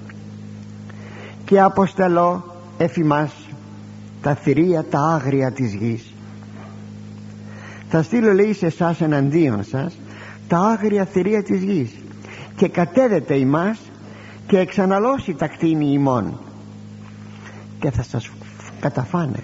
[1.44, 2.44] και αποστελώ
[2.78, 3.32] εφημάς
[4.22, 6.12] τα θηρία τα άγρια της γης.
[7.88, 9.98] Θα στείλω λέει σε εσάς εναντίον σας
[10.48, 11.90] τα άγρια θηρία της γης
[12.56, 13.78] και κατέδεται ημάς
[14.48, 16.38] και εξαναλώσει τα κτίνη ημών.
[17.78, 18.30] Και θα σας
[18.80, 19.42] καταφάνε.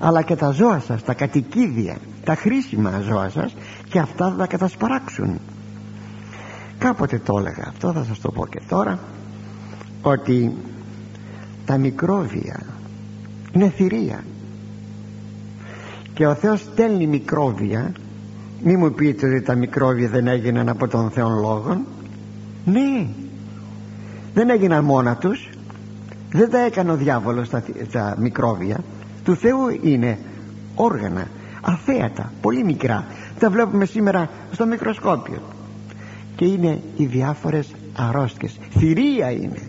[0.00, 3.56] Αλλά και τα ζώα σας τα κατοικίδια τα χρήσιμα ζώα σας
[3.88, 5.40] και αυτά θα τα κατασπαράξουν.
[6.78, 8.98] Κάποτε το έλεγα αυτό θα σας το πω και τώρα
[10.02, 10.56] ότι
[11.64, 12.62] τα μικρόβια
[13.52, 14.24] είναι θηρία.
[16.14, 17.92] Και ο Θεός στέλνει μικρόβια.
[18.62, 21.84] Μη μου πείτε ότι τα μικρόβια δεν έγιναν από τον Θεό λόγων
[22.64, 23.08] ναι
[24.36, 25.48] δεν έγιναν μόνα τους.
[26.32, 27.62] Δεν τα έκανε ο διάβολος τα,
[27.92, 28.78] τα μικρόβια.
[29.24, 30.18] Του Θεού είναι
[30.74, 31.26] όργανα
[31.60, 33.04] αθέατα, πολύ μικρά.
[33.38, 35.40] Τα βλέπουμε σήμερα στο μικροσκόπιο.
[36.36, 38.58] Και είναι οι διάφορες αρρώστιες.
[38.70, 39.62] Θηρία είναι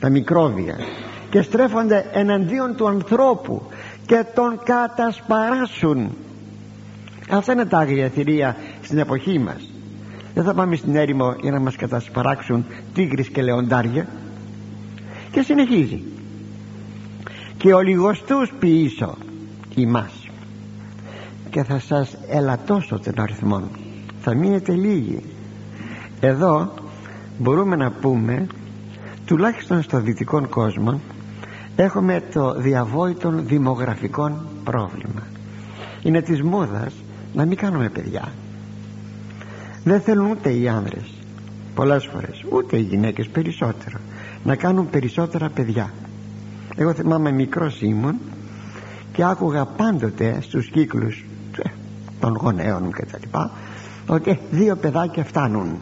[0.00, 0.76] τα μικρόβια.
[1.30, 3.62] Και στρέφονται εναντίον του ανθρώπου
[4.06, 6.16] και τον κατασπαράσουν.
[7.30, 9.77] Αυτά είναι τα άγρια θηρία στην εποχή μας
[10.34, 12.64] δεν θα πάμε στην έρημο για να μας κατασπαράξουν
[12.94, 14.06] τίγρης και λεοντάρια.
[15.30, 16.02] Και συνεχίζει.
[17.56, 19.16] Και ο λιγοστούς ποιήσω
[19.74, 20.28] ημάς
[21.50, 23.62] και θα σας ελαττώσω τον αριθμό
[24.20, 25.22] θα μείνετε λίγοι.
[26.20, 26.72] Εδώ
[27.38, 28.46] μπορούμε να πούμε
[29.24, 31.00] τουλάχιστον στο δυτικό κόσμο
[31.76, 35.22] έχουμε το διαβόητο δημογραφικό πρόβλημα.
[36.02, 36.94] Είναι της μόδας
[37.34, 38.32] να μην κάνουμε παιδιά
[39.88, 41.18] δεν θέλουν ούτε οι άνδρες
[41.74, 43.98] πολλές φορές ούτε οι γυναίκες περισσότερο.
[44.44, 45.92] Να κάνουν περισσότερα παιδιά.
[46.76, 48.18] Εγώ θυμάμαι μικρός ήμουν
[49.12, 51.24] και άκουγα πάντοτε στους κύκλους
[51.62, 51.68] ε,
[52.20, 53.50] των γονέων μου και τα λοιπά
[54.06, 55.78] ότι ε, δύο παιδάκια φτάνουν.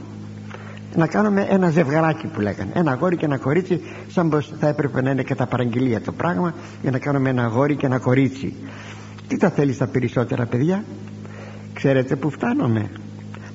[0.97, 2.71] Να κάνουμε ένα ζευγαράκι που λέγανε.
[2.75, 6.55] Ένα αγόρι και ένα κορίτσι σαν πως θα έπρεπε να είναι κατά παραγγελία το πράγμα
[6.83, 8.55] για να κάνουμε ένα αγόρι και ένα κορίτσι.
[9.29, 10.85] Τι τα θέλεις στα περισσότερα παιδιά;
[11.73, 12.91] Ξέρετε που φτάνομαι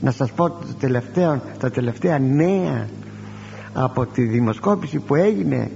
[0.01, 2.87] να σας πω το τελευταίο, τα τελευταία νέα
[3.73, 5.71] από τη δημοσκόπηση που έγινε.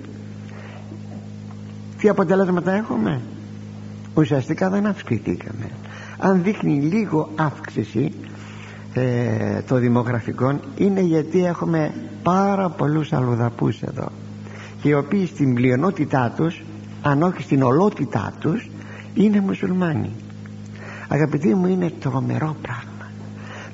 [1.98, 3.22] Τι αποτελέσματα έχουμε;
[4.16, 5.70] Ουσιαστικά δεν αυξηθήκαμε.
[6.18, 8.14] Αν δείχνει λίγο αύξηση
[8.94, 14.08] ε, το δημογραφικό είναι γιατί έχουμε πάρα πολλούς αλλοδαπούς εδώ
[14.82, 16.64] και οι οποίοι στην πλειονότητά τους
[17.02, 18.70] αν όχι στην ολότητά τους
[19.14, 20.12] είναι μουσουλμάνοι.
[21.08, 22.95] Αγαπητοί μου είναι τρομερό πράγμα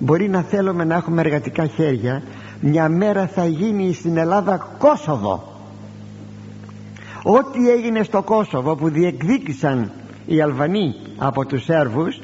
[0.01, 2.23] μπορεί να θέλουμε να έχουμε εργατικά χέρια.
[2.59, 5.43] Μια μέρα θα γίνει στην Ελλάδα Κόσοβο.
[7.23, 9.91] Ό,τι έγινε στο Κόσοβο που διεκδίκησαν
[10.25, 12.19] οι Αλβανοί από τους Σέρβους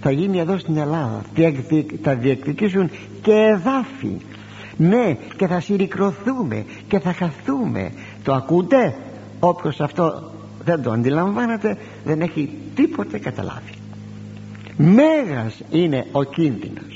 [0.00, 1.22] θα γίνει εδώ στην Ελλάδα.
[2.02, 2.90] Θα διεκδικήσουν
[3.22, 4.16] και εδάφη.
[4.76, 7.92] Ναι και θα συρρικρωθούμε και θα χαθούμε.
[8.24, 8.94] Το ακούτε;
[9.40, 10.30] Όποιος αυτό
[10.64, 13.72] δεν το αντιλαμβάνεται δεν έχει τίποτε καταλάβει.
[14.76, 16.91] Μέγας είναι ο κίνδυνος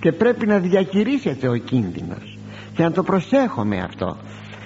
[0.00, 2.38] και πρέπει να διακηρύσσεται ο κίνδυνος.
[2.74, 4.16] Και να το προσέχουμε αυτό.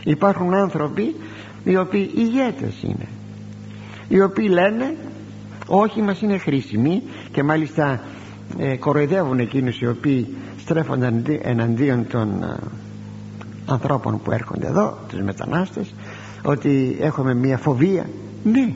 [0.05, 1.16] Υπάρχουν άνθρωποι
[1.64, 3.09] οι οποίοι ηγέτες είναι.
[4.09, 4.97] Οι οποίοι λένε
[5.66, 7.03] όχι μας είναι χρήσιμοι
[7.33, 8.01] και μάλιστα
[8.59, 12.57] ε, κοροϊδεύουν εκείνους οι οποίοι στρέφονται εναντίον των ε,
[13.66, 15.95] ανθρώπων που έρχονται εδώ τους μετανάστες
[16.43, 18.07] ότι έχουμε μια φοβία
[18.45, 18.72] ναι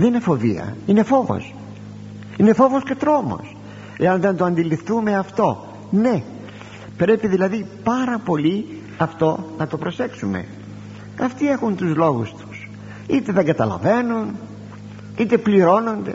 [0.00, 0.76] δεν είναι φοβία.
[0.86, 1.54] Είναι φόβος.
[2.36, 3.56] Είναι φόβος και τρόμος.
[3.98, 6.22] Εάν δεν το αντιληφθούμε αυτό ναι.
[6.96, 8.66] Πρέπει δηλαδή πάρα πολύ
[8.98, 10.44] αυτό να το προσέξουμε.
[11.20, 12.68] Αυτοί έχουν τους λόγους τους.
[13.06, 14.36] Είτε δεν καταλαβαίνουν
[15.16, 16.14] είτε πληρώνονται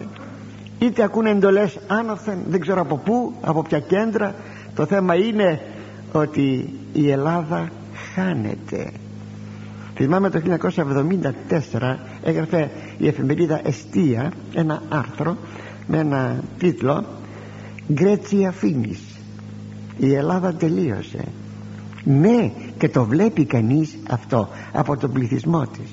[0.80, 4.36] είτε ακούνε εντολές άνωθεν δεν ξέρω από πού από ποια κέντρα.
[4.76, 5.62] Το θέμα είναι
[6.12, 7.70] ότι η Ελλάδα
[8.14, 8.92] χάνεται.
[9.96, 10.42] Θυμάμαι το
[11.72, 15.38] 1974 έγραφε η εφημερίδα Εστία ένα άρθρο
[15.88, 17.06] με ένα τίτλο
[17.94, 19.15] Γκρέτσια Φίνης
[19.98, 21.26] η Ελλάδα τελείωσε.
[22.04, 25.90] Ναι και το βλέπει κανείς αυτό από τον πληθυσμό της.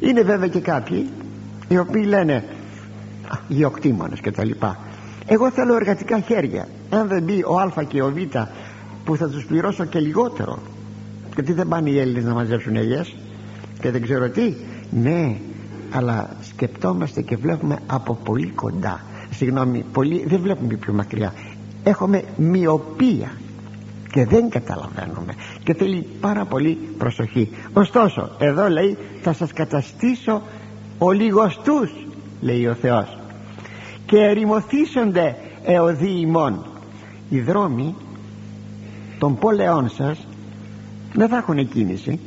[0.00, 1.08] Είναι βέβαια και κάποιοι
[1.68, 2.44] οι οποίοι λένε
[3.48, 4.78] γεωκτήμονες και τα λοιπά
[5.30, 6.68] εγώ θέλω εργατικά χέρια.
[6.90, 8.16] Αν δεν μπει ο α και ο β
[9.04, 10.58] που θα τους πληρώσω και λιγότερο.
[11.34, 13.16] Γιατί δεν πάνε οι Έλληνες να μαζέψουν ελιές
[13.80, 14.54] και δεν ξέρω τι
[14.90, 15.36] ναι
[15.90, 19.00] αλλά σκεπτόμαστε και βλέπουμε από πολύ κοντά.
[19.30, 21.32] Συγγνώμη πολύ, δεν βλέπουμε πιο μακριά
[21.84, 23.30] έχουμε μοιοπία
[24.12, 25.34] και δεν καταλαβαίνουμε.
[25.64, 27.50] Και θέλει πάρα πολύ προσοχή.
[27.72, 30.42] Ωστόσο εδώ λέει θα σας καταστήσω
[30.98, 31.90] ο λιγοστούς
[32.40, 33.18] λέει ο Θεός.
[34.06, 36.66] Και ερημοθήσονται εωδή ημών
[37.28, 37.94] οι δρόμοι
[39.18, 40.26] των πόλεών σας
[41.12, 42.20] δεν θα έχουν κίνηση.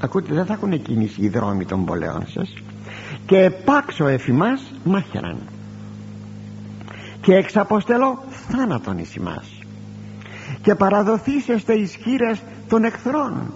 [0.00, 2.54] Ακούτε δεν θα έχουν κίνηση οι δρόμοι των πόλεών σας.
[3.26, 5.36] Και επάξω εφημάς μάχεραν
[7.22, 9.58] και εξαποστελώ θάνατον εις ημάς.
[10.62, 13.52] Και παραδοθήσεστε εις χείρες των εχθρών.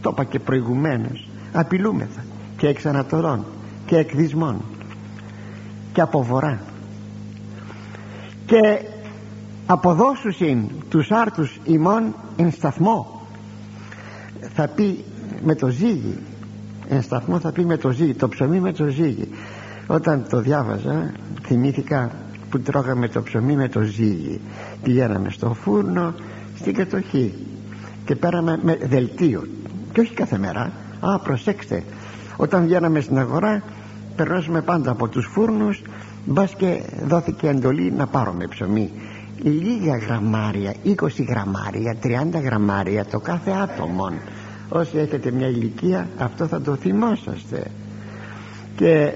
[0.00, 2.24] Το είπα και προηγουμένως απειλούμεθα
[2.56, 3.44] και εξ ανατολών
[3.86, 4.62] και εκδισμών
[5.92, 6.60] και από βορρά.
[8.46, 8.82] Και
[9.66, 13.26] αποδώσουσιν τους άρτους ημών εν σταθμό.
[14.54, 15.04] Θα πει
[15.44, 16.18] με το ζύγι
[16.88, 19.28] εν σταθμό θα πει με το ζύγι το ψωμί με το ζύγι.
[19.86, 21.12] Όταν το διάβαζα
[21.42, 22.10] θυμήθηκα
[22.50, 24.40] που τρώγαμε το ψωμί με το ζύγι.
[24.82, 26.14] Πηγαίναμε στο φούρνο
[26.58, 27.34] στην κατοχή.
[28.04, 29.46] Και πέραμε με δελτίο.
[29.92, 30.72] Και όχι κάθε μέρα.
[31.00, 31.82] Α προσέξτε.
[32.36, 33.62] Όταν βγαίναμε στην αγορά
[34.16, 35.82] περνώσαμε πάντα από τους φούρνους
[36.24, 38.90] μπας και δόθηκε εντολή να πάρουμε ψωμί.
[39.42, 40.94] Λίγα γραμμάρια 20
[41.28, 44.12] γραμμάρια 30 γραμμάρια το κάθε άτομο.
[44.68, 47.62] Όσοι έχετε μια ηλικία αυτό θα το θυμόσαστε.
[48.76, 49.12] Και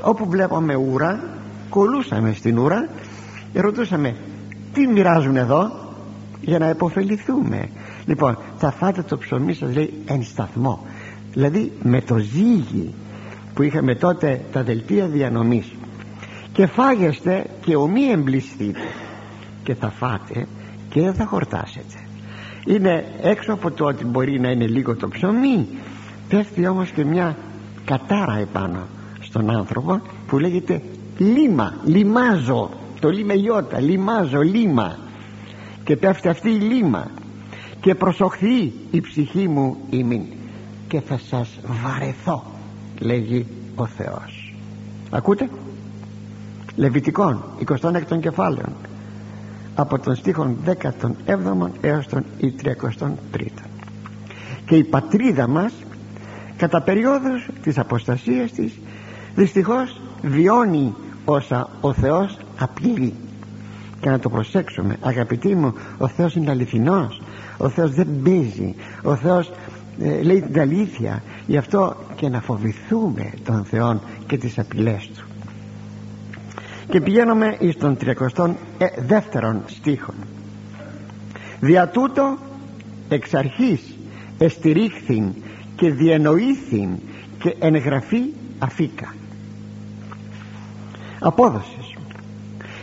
[0.00, 1.20] όπου βλέπαμε ούρα
[1.72, 2.88] κολούσαμε στην ούρα
[3.52, 4.16] και ρωτούσαμε
[4.72, 5.70] τι μοιράζουν εδώ
[6.40, 7.68] για να επωφεληθούμε;
[8.04, 10.86] Λοιπόν θα φάτε το ψωμί σας λέει εν σταθμό
[11.32, 12.94] δηλαδή με το ζύγι
[13.54, 15.72] που είχαμε τότε τα δελτία διανομής
[16.52, 18.80] και φάγεστε και ομοί εμπληστείτε
[19.62, 20.46] και θα φάτε
[20.88, 21.98] και δεν θα χορτάσετε
[22.66, 25.68] είναι έξω από το ότι μπορεί να είναι λίγο το ψωμί
[26.28, 27.36] πέφτει όμως και μια
[27.84, 28.86] κατάρα επάνω
[29.20, 30.82] στον άνθρωπο που λέγεται
[31.18, 34.96] λίμα, λιμάζω το λίμα γιώτα, λιμάζω, λίμα.
[35.84, 37.10] Και πέφτει αυτή η λίμα.
[37.80, 40.22] Και προσοχθεί η ψυχή μου ημίν.
[40.88, 42.44] Και θα σας βαρεθώ
[43.00, 44.54] λέγει ο Θεός.
[45.10, 45.48] Ακούτε;
[46.76, 47.44] Λεβιτικών
[47.80, 48.72] 26 κεφάλαιων.
[49.74, 51.14] Από τον στίχον 17
[51.80, 52.24] έως τον
[53.32, 53.68] 33
[54.66, 55.72] και η πατρίδα μας
[56.56, 58.72] κατά περιόδους της αποστασίας της
[59.34, 60.94] δυστυχώς βιώνει
[61.24, 63.14] όσα ο Θεός απειλεί.
[64.00, 67.22] Και να το προσέξουμε αγαπητοί μου ο Θεός είναι αληθινός.
[67.58, 69.50] Ο Θεός δεν παίζει ο Θεός
[70.00, 71.22] ε, λέει την αλήθεια.
[71.46, 75.24] Γι' αυτό και να φοβηθούμε τον Θεό και τις απειλές Του.
[76.88, 78.54] Και πηγαίνουμε εις τον 32
[79.06, 80.14] δεύτερον στίχον.
[81.60, 82.38] Δια τούτο
[83.08, 83.96] εξ αρχής
[84.38, 85.32] εστηρίχθην
[85.76, 86.88] και διενοήθην
[87.38, 88.22] και εγγραφή
[88.58, 89.14] αφήκα
[91.22, 91.94] απόδοσης.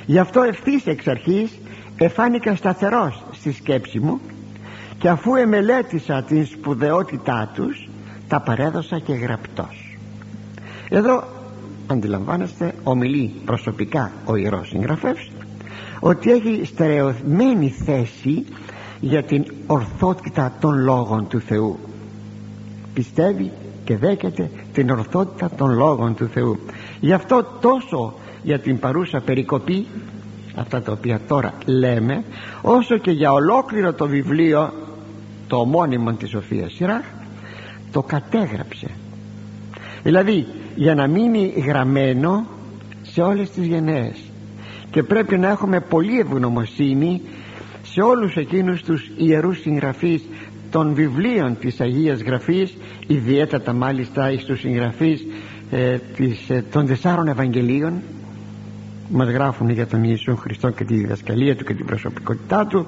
[0.06, 1.60] Γι' αυτό ευθύς εξ αρχής
[1.98, 4.20] εφάνηκα σταθερός στη σκέψη μου
[5.00, 7.90] και αφού εμελέτησα την σπουδαιότητά τους
[8.28, 9.98] τα παρέδωσα και γραπτός.
[10.90, 11.24] Εδώ
[11.88, 15.32] αντιλαμβάνεστε ομιλεί προσωπικά ο Ιερός Συγγραφεύς
[16.00, 18.46] ότι έχει στερεωμένη θέση
[19.00, 21.80] για την ορθότητα των λόγων του Θεού.
[22.94, 23.52] Πιστεύει
[23.84, 26.60] και δέχεται την ορθότητα των λόγων του Θεού.
[27.00, 28.14] Γι' αυτό τόσο
[28.44, 29.88] για την παρούσα περικοπή
[30.56, 32.24] αυτά τα οποία τώρα λέμε
[32.62, 34.74] όσο και για ολόκληρο το βιβλίο
[35.48, 37.04] το ομώνυμο της Σοφίας Σιράχ
[37.92, 38.88] το κατέγραψε.
[40.04, 42.46] Δηλαδή για να μείνει γραμμένο
[43.02, 44.16] σε όλες τις γενναίες.
[44.92, 47.22] Και πρέπει να έχουμε πολύ ευγνωμοσύνη
[47.84, 50.24] σε όλους εκείνους τους ιερούς συγγραφείς
[50.72, 52.78] των βιβλίων της Αγίας Γραφής
[53.08, 55.26] ιδιαίτερα μάλιστα εις τους συγγραφείς
[55.72, 58.02] ε, της, ε, των τεσσάρων Ευαγγελίων
[59.10, 62.86] μας γράφουν για τον Ιησού Χριστό και τη διδασκαλία του και την προσωπικότητά του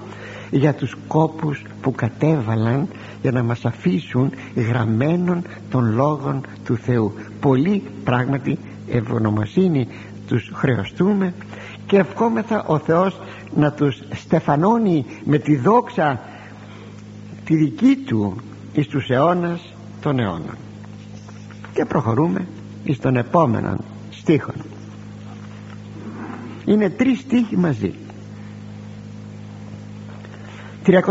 [0.52, 2.88] για τους κόπους που κατέβαλαν
[3.22, 7.14] για να μας αφήσουν γραμμένων των λόγων του Θεού.
[7.40, 8.58] Πολύ πράγματι
[8.92, 9.88] ευγνωμοσύνη
[10.28, 11.34] τους χρεωστούμε
[11.86, 13.20] και ευχόμεθα ο Θεός
[13.56, 16.20] να τους στεφανώνει με τη δόξα
[17.46, 18.36] τη δική του
[18.74, 20.56] εις τους αιώνας των αιώνων.
[21.74, 22.48] Και προχωρούμε
[22.84, 23.78] εις τον επόμενο
[24.10, 24.52] στίχο
[26.72, 27.94] είναι τρεις στίχοι μαζί.
[30.86, 31.04] 33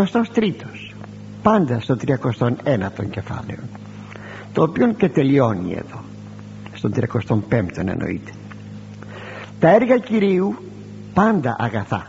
[1.42, 3.58] πάντα στο 31ο κεφάλαιο
[4.52, 6.00] το οποίο και τελειώνει εδώ.
[6.72, 8.32] Στον 35ο εννοείται.
[9.60, 10.56] Τα έργα Κυρίου
[11.14, 12.06] πάντα αγαθά.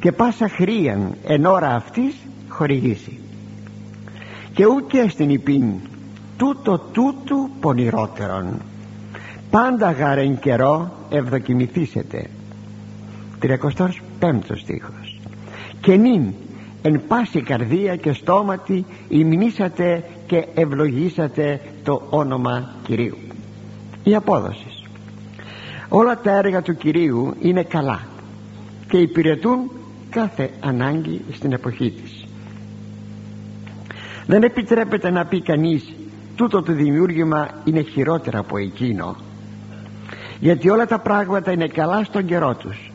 [0.00, 2.14] Και πάσα χρίαν εν ώρα αυτής
[2.48, 3.18] χορηγήσει.
[4.52, 5.64] Και ούτε στην υπήν
[6.36, 8.60] τούτο τούτου πονηρότερον.
[9.50, 12.26] Πάντα γαρεν καιρό ευδοκιμηθήσετε
[13.42, 15.20] 35ο στίχος.
[15.80, 16.32] Και νυν
[16.82, 23.16] εν πάση καρδία και στόματι υμνήσατε και ευλογήσατε το όνομα Κυρίου.
[24.04, 24.66] Η απόδοση.
[25.88, 28.00] Όλα τα έργα του Κυρίου είναι καλά
[28.88, 29.70] και υπηρετούν
[30.10, 32.26] κάθε ανάγκη στην εποχή της.
[34.26, 35.92] Δεν επιτρέπεται να πει κανείς
[36.36, 39.16] τούτο το δημιούργημα είναι χειρότερα από εκείνο
[40.40, 42.91] γιατί όλα τα πράγματα είναι καλά στον καιρό τους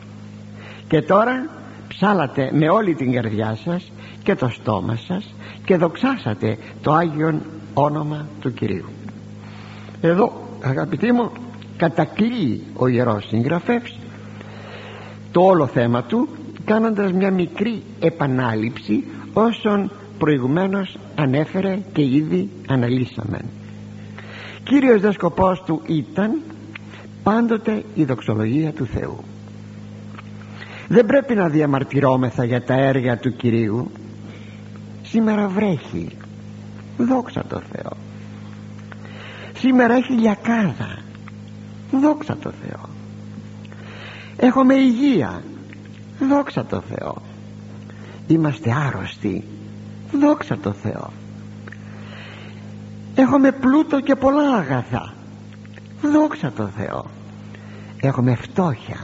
[0.88, 1.46] και τώρα
[1.88, 5.34] ψάλατε με όλη την καρδιά σας και το στόμα σας
[5.64, 7.42] και δοξάσατε το Άγιον
[7.74, 8.84] όνομα του Κυρίου.
[10.00, 10.32] Εδώ
[10.62, 11.30] αγαπητοί μου
[11.76, 13.98] κατακλείει ο Ιερός Συγγραφεύς
[15.32, 16.28] το όλο θέμα του
[16.64, 23.38] κάνοντας μια μικρή επανάληψη όσων προηγουμένως ανέφερε και ήδη αναλύσαμε.
[24.64, 26.40] Κύριος δε σκοπός του ήταν
[27.22, 29.24] πάντοτε η δοξολογία του Θεού
[30.88, 33.90] δεν πρέπει να διαμαρτυρόμεθα για τα έργα του Κυρίου.
[35.02, 36.16] Σήμερα βρέχει.
[36.98, 37.96] Δόξα τω Θεώ.
[39.52, 40.98] Σήμερα έχει λιακάδα.
[41.90, 42.88] Δόξα τω Θεώ.
[44.36, 45.42] Έχουμε υγεία.
[46.28, 47.22] Δόξα τω Θεώ.
[48.26, 49.44] Είμαστε άρρωστοι.
[50.20, 51.10] Δόξα τω Θεώ.
[53.14, 55.14] Έχουμε πλούτο και πολλά αγαθά.
[56.02, 57.06] Δόξα τω Θεώ.
[58.00, 58.98] Έχουμε φτώχεια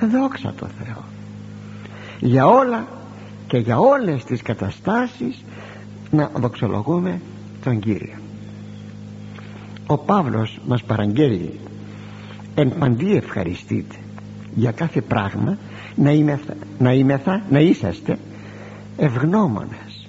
[0.00, 1.04] δόξα τω Θεώ.
[2.20, 2.86] Για όλα
[3.46, 5.44] και για όλες τις καταστάσεις
[6.10, 7.20] να δοξολογούμε
[7.64, 8.18] τον Κύριο.
[9.86, 11.60] Ο Παύλος μας παραγγέλει
[12.54, 13.94] εν παντή ευχαριστείτε
[14.54, 15.58] για κάθε πράγμα
[15.94, 18.18] να είμεθα, να, είμεθα, να είσαστε
[18.96, 20.08] ευγνώμονες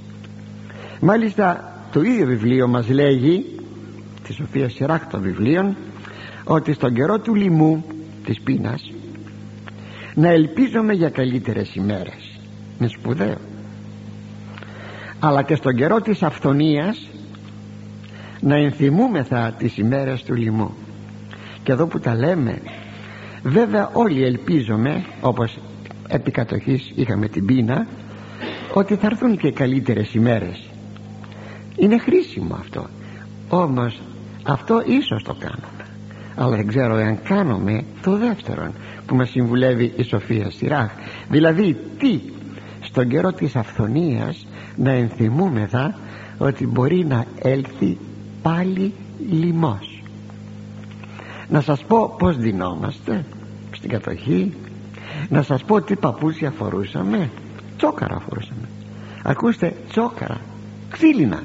[1.00, 3.46] μάλιστα το ίδιο βιβλίο μας λέγει
[4.24, 5.76] της Σοφία Σιράκ των βιβλίων
[6.44, 7.86] ότι στον καιρό του λοιμού
[8.26, 8.92] της πείνας
[10.18, 12.40] να ελπίζουμε για καλύτερες ημέρες.
[12.80, 13.38] Είναι σπουδαίο.
[15.20, 17.08] Αλλά και στον καιρό της αυθονίας
[18.40, 20.74] να ενθυμούμεθα τις ημέρες του λοιμού.
[21.64, 22.62] Και εδώ που τα λέμε
[23.44, 25.58] βέβαια όλοι ελπίζουμε όπως
[26.08, 27.88] επί κατοχής είχαμε την πείνα
[28.74, 30.70] ότι θα έρθουν και καλύτερες ημέρες.
[31.76, 32.88] Είναι χρήσιμο αυτό.
[33.50, 34.02] Όμως
[34.44, 35.77] αυτό ίσως το κάνουμε
[36.38, 38.72] αλλά δεν ξέρω εάν κάνουμε το δεύτερον
[39.06, 40.92] που μας συμβουλεύει η Σοφία Σιράχ.
[41.30, 42.20] Δηλαδή τι
[42.82, 45.96] στον καιρό της αυθονίας να ενθυμούμεθα
[46.38, 47.98] ότι μπορεί να έλθει
[48.42, 48.94] πάλι
[49.30, 49.98] λιμός
[51.50, 53.26] να σας πω πως δινόμαστε
[53.72, 54.54] στην κατοχή.
[55.30, 57.30] Να σας πω τι παπούτσια φορούσαμε.
[57.78, 58.70] Τσόκαρα φορούσαμε.
[59.24, 60.38] Ακούστε τσόκαρα.
[60.90, 61.44] Ξύλινα.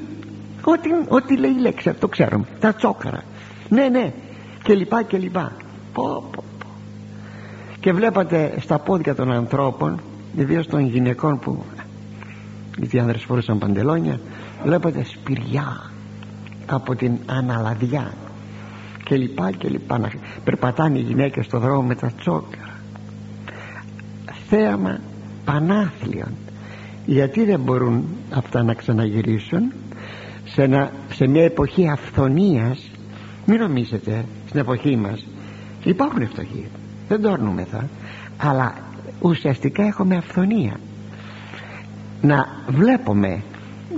[0.63, 2.45] Ό,τι, ό,τι λέει η λέξη το ξέρουμε.
[2.59, 3.23] Τα τσόκαρα.
[3.69, 4.13] Ναι ναι
[4.63, 5.51] και λοιπά και λοιπά.
[5.93, 6.67] Πω, πω, πω.
[7.79, 9.99] και βλέπατε στα πόδια των ανθρώπων
[10.35, 11.63] ιδίως των γυναικών που
[12.77, 14.19] γιατί οι άνδρες φορούσαν παντελόνια
[14.63, 15.91] βλέπετε σπηριά
[16.65, 18.13] από την αναλαδιά
[19.03, 19.97] και λοιπά και λοιπά.
[19.97, 20.11] Να
[20.43, 22.79] περπατάνε οι γυναίκες στο δρόμο με τα τσόκαρα.
[24.49, 24.99] Θέαμα
[25.45, 26.31] πανάθλιον
[27.05, 29.71] γιατί δεν μπορούν αυτά να ξαναγυρίσουν;
[30.45, 32.91] Σε, σε μια εποχή αυθονίας
[33.45, 35.25] μην νομίζετε στην εποχή μας
[35.83, 36.67] υπάρχουν φτωχοί.
[37.07, 37.89] Δεν το αρνούμεθα
[38.37, 38.73] αλλά
[39.21, 40.79] ουσιαστικά έχουμε αυθονία.
[42.21, 43.43] Να βλέπουμε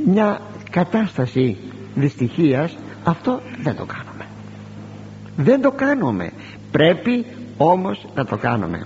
[0.06, 0.42] μια
[0.72, 1.58] κατάσταση
[1.96, 4.26] δυστυχίας αυτό δεν το κάνουμε.
[5.38, 6.32] Δεν το κάνουμε.
[6.72, 7.26] Πρέπει
[7.58, 8.86] όμως να το κάνουμε.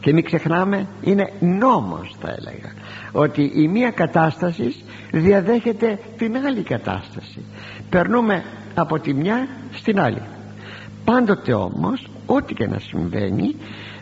[0.00, 2.72] Και μην ξεχνάμε είναι νόμος θα έλεγα
[3.12, 4.74] ότι η μία κατάσταση
[5.12, 7.40] διαδέχεται την άλλη κατάσταση.
[7.90, 8.44] Περνούμε
[8.76, 10.22] από τη μια στην άλλη.
[11.04, 13.56] Πάντοτε όμως ό,τι και να συμβαίνει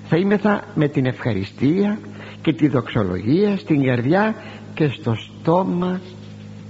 [0.08, 1.98] θα είμεθα με την ευχαριστία
[2.42, 4.34] και τη δοξολογία στην καρδιά
[4.74, 6.00] και στο στόμα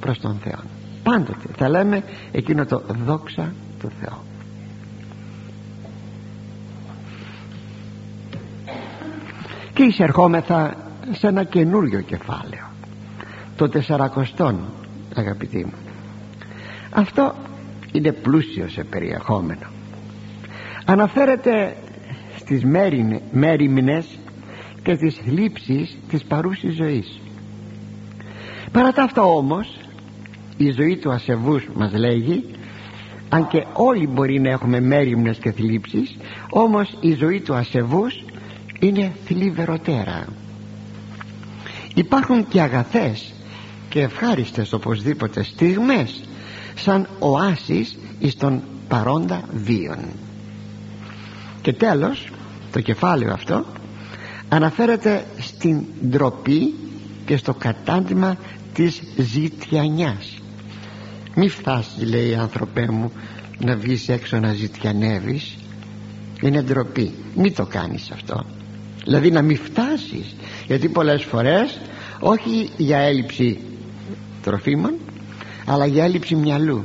[0.00, 0.60] προς τον Θεό.
[1.02, 2.02] Πάντοτε θα λέμε
[2.32, 4.18] εκείνο το δόξα του Θεού.
[9.74, 10.74] Και εισερχόμεθα
[11.10, 12.64] σε ένα καινούριο κεφάλαιο
[13.56, 14.58] το τεσσαρακοστόν
[15.14, 15.72] αγαπητοί μου.
[16.90, 17.34] Αυτό
[17.94, 19.66] είναι πλούσιο σε περιεχόμενο.
[20.84, 21.76] Αναφέρεται
[22.36, 22.64] στις
[23.32, 24.18] μέρημνες
[24.82, 27.20] και στις θλίψεις της παρούσης ζωής.
[28.72, 29.78] Παρά τα αυτά όμως
[30.56, 32.44] η ζωή του ασεβούς μας λέγει
[33.28, 36.16] αν και όλοι μπορεί να έχουμε μέρημνες και θλίψεις
[36.50, 38.24] όμως η ζωή του ασεβούς
[38.80, 40.24] είναι θλιβεροτέρα.
[41.94, 43.32] Υπάρχουν και αγαθές
[43.88, 46.24] και ευχάριστες οπωσδήποτε στιγμές
[46.74, 49.98] σαν οάσεις εις τον παρόντα βίον
[51.62, 52.28] και τέλος
[52.72, 53.64] το κεφάλαιο αυτό
[54.48, 56.74] αναφέρεται στην ντροπή
[57.26, 58.36] και στο κατάντημα
[58.74, 60.38] της ζητιανιάς.
[61.34, 63.12] Μη φτάσεις λέει άνθρωπέ μου
[63.58, 65.56] να βγεις έξω να ζητιανεύεις.
[66.42, 67.12] Είναι ντροπή.
[67.34, 68.44] Μην το κάνεις αυτό.
[69.04, 70.34] Δηλαδή να μην φτάσεις.
[70.66, 71.80] Γιατί πολλές φορές
[72.20, 73.60] όχι για έλλειψη
[74.42, 74.94] τροφίμων
[75.66, 76.84] αλλά για έλλειψη μυαλού.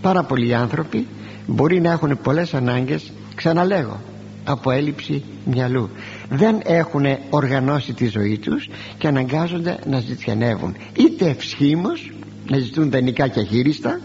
[0.00, 1.06] Πάρα πολλοί άνθρωποι
[1.46, 4.00] μπορεί να έχουν πολλές ανάγκες ξαναλέγω
[4.44, 5.90] από έλλειψη μυαλού.
[6.28, 10.76] Δεν έχουν οργανώσει τη ζωή τους και αναγκάζονται να ζητιανεύουν.
[10.96, 12.12] Είτε ευσχήμως
[12.48, 14.00] να ζητούν τα και αχύριστα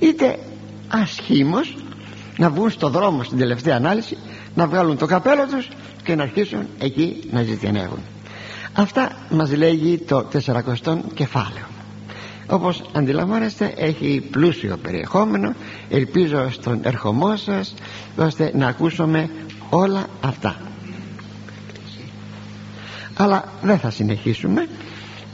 [0.00, 0.38] είτε
[0.88, 1.76] ασχήμως
[2.36, 4.16] να βγουν στο δρόμο στην τελευταία ανάλυση
[4.54, 5.68] να βγάλουν το καπέλο τους
[6.02, 7.98] και να αρχίσουν εκεί να ζητιανεύουν.
[8.72, 10.26] Αυτά μας λέγει το
[10.84, 11.64] 400 κεφάλαιο
[12.48, 15.54] όπως αντιλαμβάνεστε έχει πλούσιο περιεχόμενο.
[15.90, 17.74] Ελπίζω στον ερχομό σας
[18.16, 19.30] ώστε να ακούσουμε
[19.70, 20.56] όλα αυτά.
[23.14, 24.68] Αλλά δεν θα συνεχίσουμε.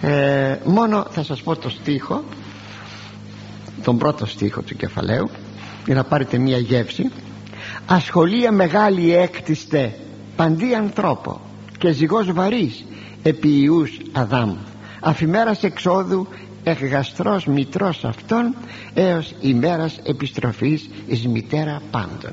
[0.00, 2.24] Ε, μόνο θα σας πω το στίχο
[3.84, 5.30] τον πρώτο στίχο του κεφαλαίου
[5.86, 7.10] για να πάρετε μία γεύση.
[7.86, 9.98] Ασχολία μεγάλη έκτιστε
[10.36, 11.40] παντή ανθρώπο
[11.78, 12.84] και ζυγός βαρύς
[13.22, 14.56] επί Ιούς Αδάμ.
[15.00, 16.28] Αφημέρας εξόδου
[16.64, 18.54] εκγαστρός μητρός αυτών
[18.94, 22.32] έως ημέρας επιστροφής εις μητέρα πάντων.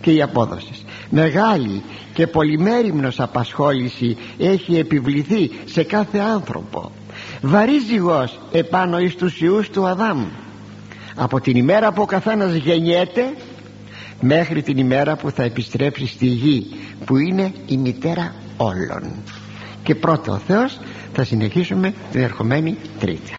[0.00, 0.72] Και η απόδοση.
[1.10, 1.82] Μεγάλη
[2.14, 6.90] και πολυμέριμνος απασχόληση έχει επιβληθεί σε κάθε άνθρωπο.
[7.42, 10.24] Βαρύ ζυγός επάνω εις τους ιούς του Αδάμ.
[11.14, 13.34] Από την ημέρα που ο καθένας γεννιέται
[14.20, 16.66] μέχρι την ημέρα που θα επιστρέψει στη γη
[17.04, 19.12] που είναι η μητέρα όλων.
[19.82, 20.80] Και πρώτο ο Θεός
[21.12, 23.32] θα συνεχίσουμε την ερχομένη Τρίτη